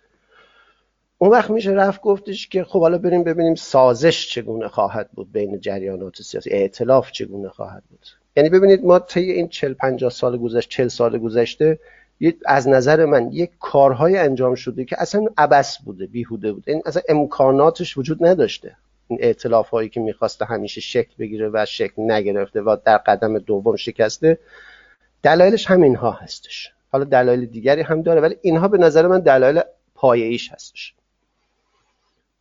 [1.23, 5.59] اون وقت میشه رفت گفتش که خب حالا بریم ببینیم سازش چگونه خواهد بود بین
[5.59, 8.07] جریانات سیاسی اعتلاف چگونه خواهد بود.
[8.37, 11.79] یعنی ببینید ما طی این 40 50 سال گذشته 40 سال گذشته
[12.45, 16.71] از نظر من یک کارهای انجام شده که اصلا عبس بوده بیهوده بوده.
[16.71, 18.75] این اصلا امکاناتش وجود نداشته.
[19.07, 23.75] این اعتلاف هایی که می‌خواسته همیشه شکل بگیره و شکل نگرفته و در قدم دوم
[23.75, 24.37] شکسته
[25.23, 26.71] دلایلش همین ها هستش.
[26.91, 29.61] حالا دلایل دیگری هم داره ولی اینها به نظر من دلایل
[29.95, 30.92] پایه‌ایش هستش.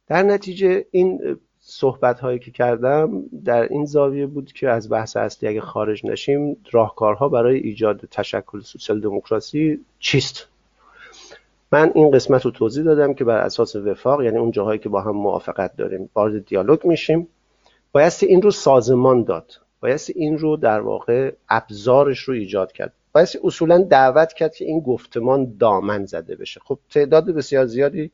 [0.06, 5.48] در نتیجه این صحبت هایی که کردم در این زاویه بود که از بحث اصلی
[5.48, 10.48] اگه خارج نشیم راهکارها برای ایجاد تشکل سوسیال دموکراسی چیست؟
[11.72, 15.00] من این قسمت رو توضیح دادم که بر اساس وفاق یعنی اون جاهایی که با
[15.00, 17.28] هم موافقت داریم وارد دیالوگ میشیم.
[17.92, 19.60] بایستی این رو سازمان داد.
[19.80, 22.92] بایستی این رو در واقع ابزارش رو ایجاد کرد.
[23.12, 26.60] بایستی اصولا دعوت کرد که این گفتمان دامن زده بشه.
[26.64, 28.10] خب تعداد بسیار زیادی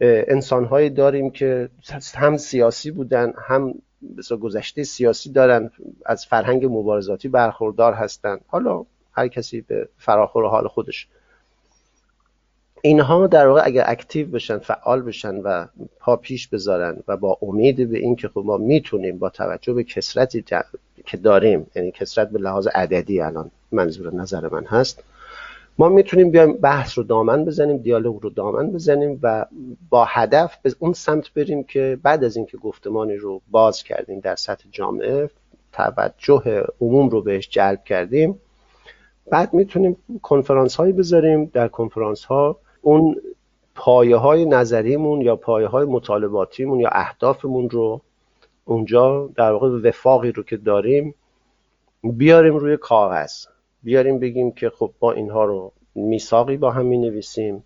[0.00, 1.68] انسانهایی داریم که
[2.14, 3.74] هم سیاسی بودن هم
[4.40, 5.70] گذشته سیاسی دارن
[6.06, 11.08] از فرهنگ مبارزاتی برخوردار هستند حالا هر کسی به فراخور حال خودش.
[12.82, 15.66] اینها در واقع اگر اکتیو بشن فعال بشن و
[16.00, 20.44] پا پیش بذارن و با امید به اینکه خب ما می‌تونیم با توجه به کسرتی
[21.06, 25.04] که داریم یعنی کسرت به لحاظ عددی الان منظور نظر من هست
[25.78, 29.46] ما می‌تونیم بیایم بحث رو دامن بزنیم دیالوگ رو دامن بزنیم و
[29.90, 34.36] با هدف به اون سمت بریم که بعد از اینکه گفتمانی رو باز کردیم در
[34.36, 35.30] سطح جامعه
[35.72, 38.40] توجه عموم رو بهش جلب کردیم.
[39.30, 41.44] بعد می‌تونیم کنفرانس هایی بذاریم.
[41.44, 43.16] در کنفرانس ها اون
[43.74, 48.00] پایه های نظریمون یا پایه های مطالباتیمون یا اهدافمون رو
[48.64, 51.14] اونجا در واقع وفاقی رو که داریم
[52.02, 53.46] بیاریم روی کاغذ.
[53.86, 57.64] بیاریم بگیم که خب ما اینها رو میثاقی با هم می نویسیم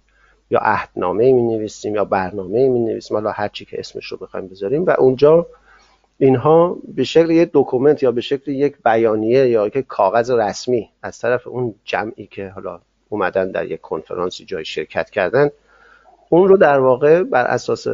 [0.51, 4.49] یا عهدنامه می نویسیم یا برنامه می نویسیم حالا هر چی که اسمش رو بخوایم
[4.49, 4.85] بذاریم.
[4.85, 5.47] و اونجا
[6.19, 11.19] اینها به شکل یک دکومنت یا به شکل یک بیانیه یا یک کاغذ رسمی از
[11.19, 15.51] طرف اون جمعی که حالا اومدن در یک کنفرانسی جای شرکت کردن
[16.29, 17.87] اون رو در واقع بر اساس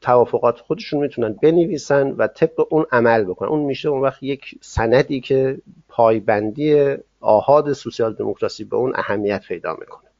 [0.00, 3.48] توافقات خودشون می‌تونن بنویسن و طبق اون عمل بکنن.
[3.48, 9.76] اون میشه اون وقت یک سندی که پایبندی آهاد سوسیال دموکراسی به اون اهمیت پیدا
[9.80, 10.10] می‌کنه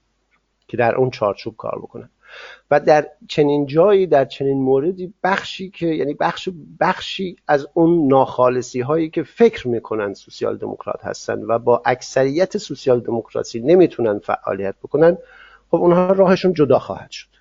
[0.68, 2.10] که در اون چارچوب کار بکنه.
[2.70, 6.48] و در چنین جایی در چنین موردی بخشی که یعنی بخش
[6.80, 13.00] بخشی از اون ناخالصی هایی که فکر می‌کنن سوسیال دموکرات هستن و با اکثریت سوسیال
[13.00, 15.18] دموکراسی نمی‌تونن فعالیت بکنن
[15.70, 17.35] خب اونها راهشون جدا خواهد شد.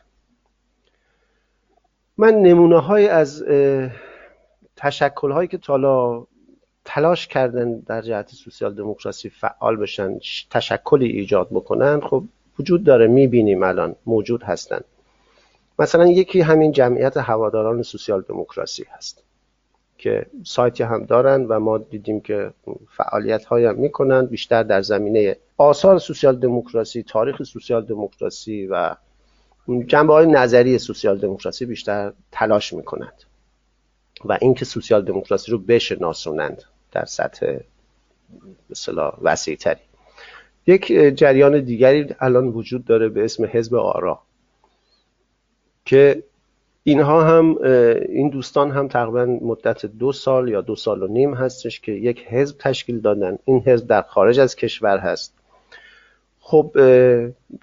[2.18, 3.44] من نمونه های از
[4.76, 6.26] تشکل هایی که تالا
[6.86, 10.20] تلاش کردن در جهت سوسیال دموکراسی فعال بشن
[10.52, 12.24] تشکلی ایجاد بکنن خب
[12.60, 14.80] وجود داره می‌بینیم الان موجود هستن.
[15.80, 19.24] مثلا یکی همین جمعیت هواداران سوسیال دموکراسی هست
[19.98, 22.52] که سایتی هم دارن و ما دیدیم که
[22.98, 28.96] فعالیت های هم می‌کنن بیشتر در زمینه آثار سوسیال دموکراسی تاریخ سوسیال دموکراسی و
[29.88, 33.24] جنبه های نظری سوسیال دموکراسی بیشتر تلاش می‌کنند
[34.26, 37.58] و اینکه سوسیال دموکراسی رو بشناسونند در سطح
[38.70, 39.82] مثلا وسیع تری
[40.68, 44.20] یک جریان دیگری الان وجود داره به اسم حزب آرا
[45.86, 46.24] که
[46.84, 47.58] اینها هم
[48.10, 52.26] این دوستان هم تقریبا مدت دو سال یا دو سال و نیم هستش که یک
[52.28, 53.38] حزب تشکیل دادن.
[53.46, 55.34] این حزب در خارج از کشور هست.
[56.48, 56.72] خب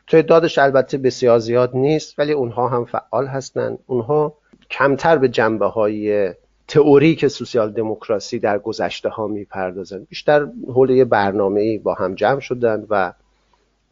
[0.09, 3.79] تعدادش البته بسیار زیاد نیست ولی اونها هم فعال هستند.
[3.87, 4.35] اونها
[4.71, 6.35] کمتر به جنبه های
[6.69, 12.87] تئوری سوسیال دموکراسی در گذشته ها می‌پردازن بیشتر حول یه برنامه با هم جمع شدن
[12.91, 13.13] و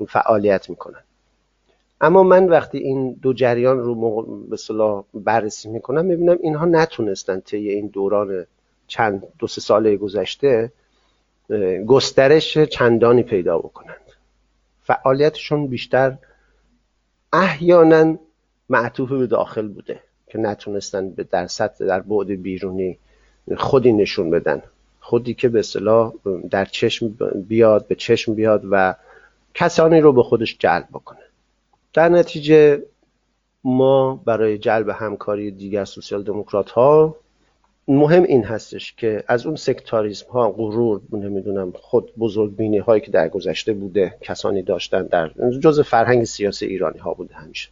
[0.09, 1.03] فعالیت می‌کنن
[2.01, 7.68] اما من وقتی این دو جریان رو به صلاح بررسی می‌کنم می‌بینم اینها نتونستن طی
[7.68, 8.47] این دوران
[8.86, 10.72] چند دو سه ساله گذشته
[11.86, 14.09] گسترش چندانی پیدا بکنند.
[14.91, 16.18] فعالیتشون بیشتر
[17.32, 18.18] احیانا
[18.68, 22.99] معطوف به داخل بوده که نتونستن به در سطح در بعد بیرونی
[23.57, 24.62] خودی نشون بدن.
[25.01, 26.12] خودی که به اصطلاح
[26.51, 27.16] در چشم
[27.49, 28.95] بیاد به چشم بیاد و
[29.55, 31.22] کسانی رو به خودش جلب بکنه.
[31.93, 32.82] در نتیجه
[33.64, 37.16] ما برای جلب همکاری دیگر سوسیال دموکرات ها
[37.91, 43.28] مهم این هستش که از اون سکتاریسم ها غرور نمی‌دونم خود بزرگبینی هایی که در
[43.28, 45.30] گذشته بوده کسانی داشتن در
[45.62, 47.68] جز فرهنگ سیاسی ایرانی ها بوده همیشه.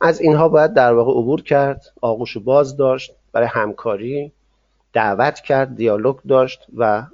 [0.00, 4.32] از اینها باید در واقع عبور کرد آغوش باز داشت برای همکاری
[4.92, 7.06] دعوت کرد دیالوگ داشت و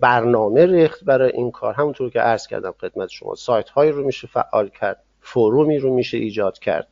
[0.00, 1.74] برنامه ریخت برای این کار.
[1.74, 6.18] همونطور که عرض کردم خدمت شما سایت هایی رو میشه فعال کرد فرومی رو میشه
[6.18, 6.88] ایجاد کرد.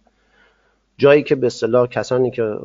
[1.01, 2.59] جایی که به اصطلاح کسانی که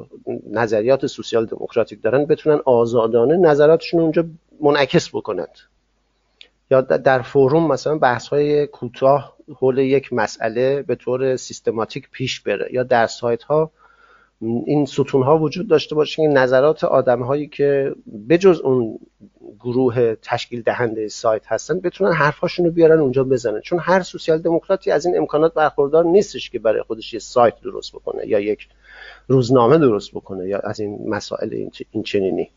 [0.52, 4.26] نظریات سوسیال دموکراتیک دارن بتونن آزادانه نظراتشون اونجا
[4.62, 5.58] منعکس بکنند
[6.72, 12.70] یا در فروم مثلا بحث های کوتاه حول یک مسئله به طور سیستماتیک پیش بره
[12.72, 13.72] یا در سایت ها
[14.42, 17.96] این ستون ها وجود داشته باشه این نظرات آدم هایی که
[18.30, 19.00] بجز اون
[19.60, 23.62] گروه تشکیل دهنده سایت هستن بتونن حرفاشون رو بیارن اونجا بزنن.
[23.62, 27.92] چون هر سوسیال دموکراتی از این امکانات برخوردار نیستش که برای خودش یه سایت درست
[27.92, 28.68] بکنه یا یک
[29.28, 32.50] روزنامه درست بکنه یا از این مسائل این چنینی.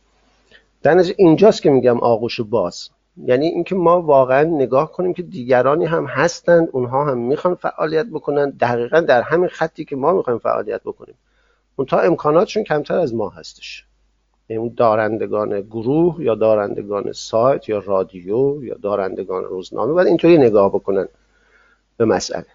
[0.83, 2.89] در اینجاست که میگم آغوش باز.
[3.25, 8.51] یعنی اینکه ما واقعا نگاه کنیم که دیگرانی هم هستند اونها هم می‌خوان فعالیت بکنن.
[8.51, 11.15] دقیقا در همین خطی که ما می‌خوایم فعالیت بکنیم.
[11.79, 13.85] اون تا امکاناتشون کمتر از ما هستش.
[14.49, 21.09] یعنی دارندگان گروه یا دارندگان سایت یا رادیو یا دارندگان روزنامه باید اینطوری نگاه بکنن
[21.97, 22.47] به مسئله.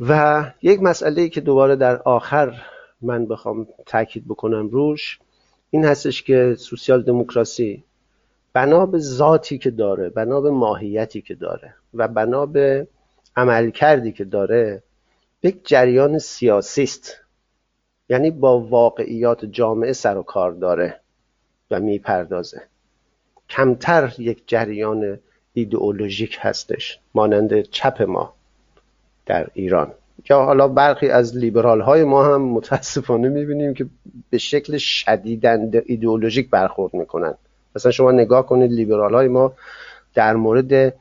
[0.00, 2.62] و یک مسئله که دوباره در آخر
[3.00, 5.18] من بخوام تاکید بکنم روش
[5.70, 7.84] این هستش که سوسیال دموکراسی
[8.52, 12.86] بنا به ذاتی که داره بنا به ماهیتی که داره و بنا به
[13.36, 14.82] عملکردی که داره
[15.42, 17.19] یک جریان سیاسی است.
[18.10, 21.00] یعنی با واقعیات جامعه سر و کار داره
[21.70, 22.62] و می‌پردازه.
[23.48, 25.18] کمتر یک جریان
[25.52, 28.34] ایدئولوژیک هستش مانند چپ ما
[29.26, 29.92] در ایران.
[30.30, 33.86] یا حالا برخی از لیبرال های ما هم متاسفانه می‌بینیم که
[34.30, 37.34] به شکل شدیدند ایدئولوژیک برخورد می‌کنن.
[37.76, 39.52] مثلا شما نگاه کنید لیبرال های ما
[40.14, 40.94] در مورد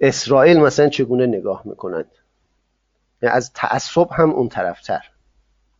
[0.00, 2.10] اسرائیل مثلا چگونه نگاه می‌کنند؟
[3.22, 5.00] از تعصب هم اون طرفتر.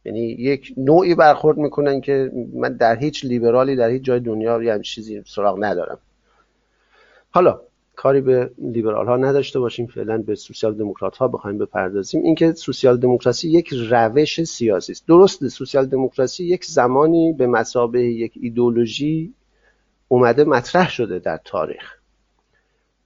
[0.05, 4.79] یعنی یک نوعی برخورد می‌کنن که من در هیچ لیبرالی در هیچ جای دنیا یه
[4.79, 5.99] چیزی سراغ ندارم.
[7.31, 7.61] حالا
[7.97, 12.23] کاری به لیبرال ها نداشته باشیم فعلا به سوسیال دموکرات ها بخوایم بپردازیم.
[12.23, 15.07] اینکه سوسیال دموکراسی یک روش سیاسی است.
[15.07, 19.35] درست سوسیال دموکراسی یک زمانی به مسابه یک ایدولوژی
[20.09, 21.95] اومده مطرح شده در تاریخ.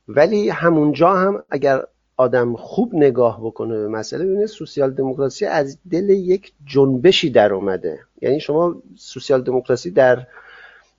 [0.09, 1.85] ولی همونجا هم اگر
[2.17, 8.01] آدم خوب نگاه بکنه به مسئله ببینه سوسیال دموکراسی از دل یک جنبشی در اومده.
[8.23, 10.27] یعنی شما سوسیال دموکراسی در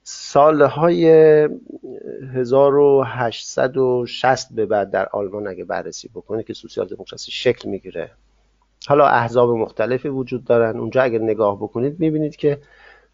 [0.03, 1.07] سالهای
[2.34, 8.11] 1860 به بعد در آلمان اگه بررسی بکنه که سوسیال دموکراسی شکل می‌گیره.
[8.88, 10.80] حالا احزاب مختلفی وجود دارن.
[10.80, 12.59] اونجا اگر نگاه بکنید می‌بینید که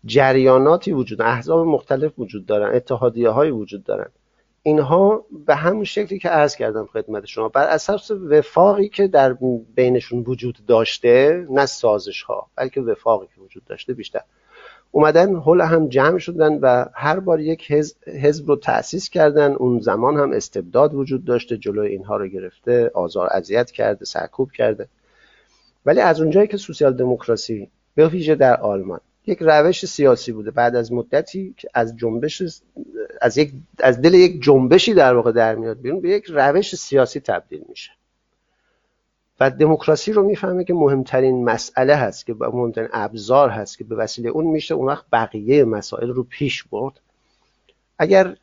[0.06, 4.10] جریاناتی وجود احزاب مختلف وجود دارن اتحادیه های وجود دارن.
[4.64, 9.38] اینها به همون شکلی که عرض کردم خدمت شما بر اساس وفاقی که در
[9.76, 14.22] بینشون وجود داشته نه سازش ها بلکه وفاقی که وجود داشته بیشتر.
[14.92, 17.72] اومدن حول هم جمع شدن و هر بار یک
[18.08, 19.52] حزب, رو تأسیس کردن.
[19.52, 24.88] اون زمان هم استبداد وجود داشته جلوی اینها رو گرفته آزار اذیت کرده سرکوب کرده.
[25.86, 30.52] ولی از اونجایی که سوسیال دموکراسی به ویژه در آلمان یک روش سیاسی بوده.
[30.52, 32.44] بعد از مدتی که از جنبش
[33.22, 37.20] از یک از دل یک جنبشی در واقع در میاد بیرون به یک روش سیاسی
[37.20, 37.92] تبدیل میشه.
[39.40, 44.30] و دموکراسی رو می‌فهمه که مهمترین مسئله هست که مهمترین ابزار هست که به وسیله
[44.30, 44.74] اون میشه.
[44.74, 47.00] اون وقت بقیه مسائل رو پیش برد.
[48.00, 48.36] اگر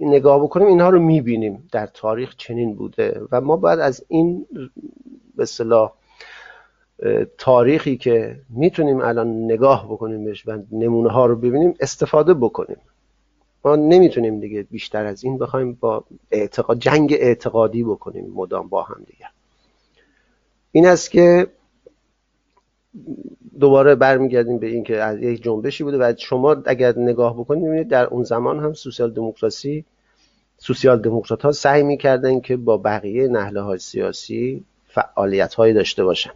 [0.00, 1.68] نگاه بکنیم اینها رو می‌بینیم.
[1.72, 4.46] در تاریخ چنین بوده و ما باید از این
[5.36, 5.92] به صلاح
[7.38, 12.76] تاریخی که می‌تونیم الان نگاه بکنیم بهش و نمونه ها رو ببینیم استفاده بکنیم.
[13.64, 19.04] ما نمی‌تونیم دیگه بیشتر از این بخوایم با اعتقاد جنگ اعتقادی بکنیم مدام با هم
[19.06, 19.26] دیگه.
[20.72, 21.46] این است که
[23.60, 27.88] دوباره برمیگردیم به این که از یک جنبشی بوده و شما اگر نگاه بکنید می‌بینید
[27.88, 29.84] در اون زمان هم سوسیال دموکراسی
[30.58, 36.30] سوسیال دموکرات ها سعی می‌کردن که با بقیه نهله های سیاسی فعالیت هایی داشته باشن.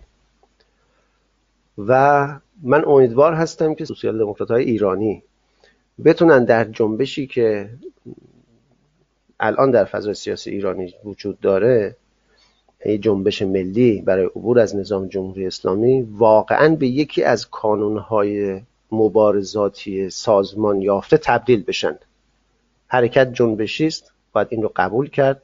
[1.78, 2.28] و
[2.62, 5.22] من امیدوار هستم که سوسیال دموکرات های ایرانی
[6.04, 7.70] بتونن در جنبشی که
[9.40, 11.96] الان در فضای سیاسی ایرانی وجود داره
[12.86, 18.60] یه جنبش ملی برای عبور از نظام جمهوری اسلامی واقعا به یکی از کانونهای
[18.92, 21.98] مبارزاتی سازمان یافته تبدیل بشن.
[22.86, 25.42] حرکت جنبشی است باید این رو قبول کرد.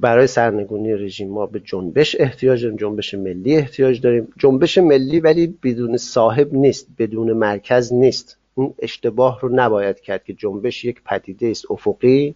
[0.00, 4.28] برای سرنگونی رژیم ما به جنبش احتیاج داریم جنبش ملی احتیاج داریم.
[4.38, 8.38] جنبش ملی ولی بدون صاحب نیست بدون مرکز نیست.
[8.54, 12.34] اون اشتباه رو نباید کرد که جنبش یک پدیده است افقی.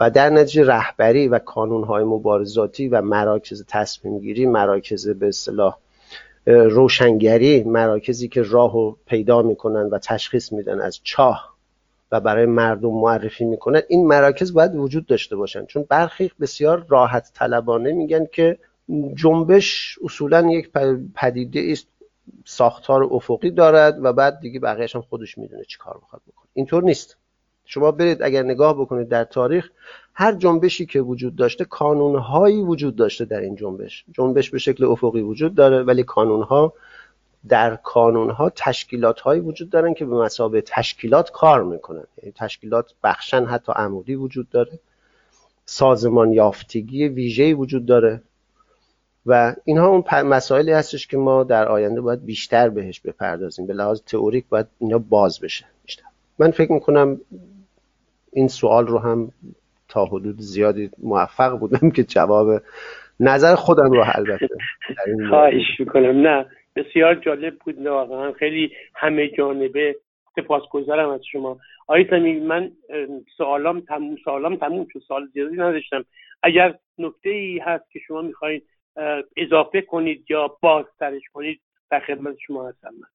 [0.00, 5.78] و در نتیجه رهبری و کانونهای مبارزاتی و مراکز تصمیم گیری مراکز به اصطلاح
[6.46, 11.49] روشنگری مراکزی که راهو پیدا می‌کنن و تشخیص میدن از چاه
[12.12, 15.66] و برای مردم معرفی می‌کنن این مراکز باید وجود داشته باشن.
[15.66, 18.58] چون برخی بسیار راحت طلبانه میگن که
[19.14, 20.70] جنبش اصولا یک
[21.14, 21.86] پدیده است
[22.44, 26.48] ساختار افقی دارد و بعد دیگه بقیهش هم خودش می‌دونه چی کار می‌خواد بکنه.
[26.54, 27.16] اینطور نیست.
[27.64, 29.70] شما برید اگر نگاه بکنید در تاریخ
[30.14, 34.04] هر جنبشی که وجود داشته کانونهایی وجود داشته در این جنبش.
[34.12, 36.72] جنبش به شکل افقی وجود داره ولی کانونها
[37.48, 42.04] در کانونها تشکیلات هایی وجود دارن که به مسابه تشکیلات کار می‌کنن.
[42.18, 44.78] یعنی تشکیلات بخشن حتی عمودی وجود داره.
[45.64, 48.22] سازمان یافتگی ویژه‌ای وجود داره.
[49.26, 53.66] و اینها اون مسائلی هستش که ما در آینده باید بیشتر بهش بپردازیم.
[53.66, 56.04] به لحاظ تئوریک باید اینا باز بشه بیشتر.
[56.38, 57.20] من فکر می‌کنم
[58.32, 59.32] این سوال رو هم
[59.88, 62.62] تا حدود زیادی موفق بودم که جواب
[63.20, 64.48] نظر خودم رو البته
[65.30, 66.26] خواهش می‌کنم.
[66.26, 66.46] نه.
[66.76, 69.96] بسیار جالب بود واقعا خیلی همه جانبه
[70.36, 71.58] سپاسگزارم از شما.
[71.86, 72.72] آقای سمی من
[73.36, 76.04] سوالام تموم سوالام تموم شد سوال زیادی نداشتم.
[76.42, 78.66] اگر نکته ای هست که شما می‌خواید
[79.36, 81.60] اضافه کنید یا بازترش کنید
[81.90, 82.94] در خدمت شما هستم.
[83.00, 83.08] من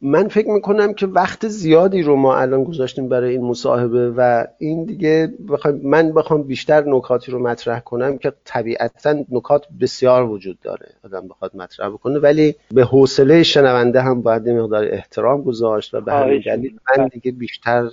[0.00, 4.84] من فکر می‌کنم که وقت زیادی رو ما الان گذاشتیم برای این مصاحبه و این
[4.84, 10.86] دیگه بخوام من بخوام بیشتر نکاتی رو مطرح کنم که طبیعتا نکات بسیار وجود داره
[11.04, 12.18] آدم بخواد مطرح بکنه.
[12.18, 17.06] ولی به حوصله شنونده هم باید یه مقدار احترام گذاشت و به همین دلیل من
[17.06, 17.88] دیگه بیشتر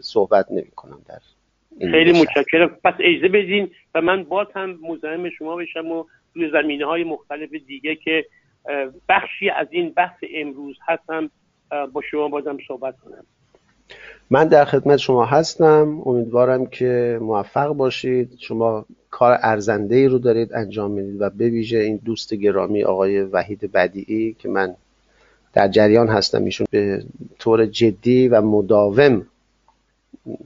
[0.00, 1.18] صحبت نمی کنم در
[1.90, 2.78] خیلی متشکرم.
[2.84, 7.50] پس اجازه بدین و من باز هم مزاحم شما بشم و روی زمینه های مختلف
[7.66, 8.24] دیگه که
[9.08, 11.30] بخشی از این بحث امروز هستم.
[11.92, 13.24] با شما بازم صحبت کنم.
[14.30, 16.02] من در خدمت شما هستم.
[16.06, 18.36] امیدوارم که موفق باشید.
[18.38, 23.22] شما کار ارزنده ای رو دارید انجام می‌دید و به ویژه این دوست گرامی آقای
[23.22, 24.74] وحید بدیعی که من
[25.52, 26.44] در جریان هستم.
[26.44, 27.04] ایشون به
[27.38, 29.26] طور جدی و مداوم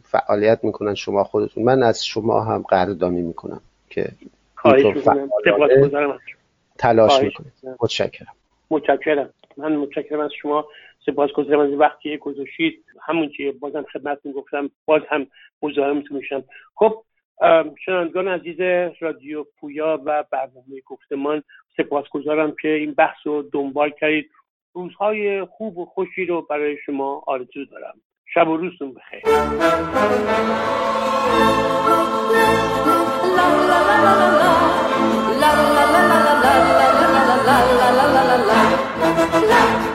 [0.03, 1.65] فعالیت می‌کنن شما خودتون.
[1.65, 3.61] من از شما هم قدردانی می‌کنم
[3.91, 4.09] که
[6.81, 8.35] تلاش می‌کنید متشکرم.
[8.71, 9.31] متشکرم.
[9.57, 10.69] من متشکرم از شما.
[11.07, 12.85] سپاسگزارم از وقتی که گذاشتید.
[13.03, 15.27] همون که بازم خدمتتون گفتم باز هم
[15.63, 16.45] مزاحمتون میشم.
[16.75, 17.03] خب
[17.85, 18.61] شنوندگان عزیز
[19.01, 21.43] رادیو پویا و برنامه گفتمان
[21.77, 24.31] سپاسگزارم که این بحث رو دنبال کردید.
[24.73, 27.95] روزهای خوب و خوشی رو برای شما آرزو دارم.
[28.35, 29.21] شب و روزتون بخیر.
[33.37, 34.50] La la la la la
[37.51, 39.90] la la la la la la.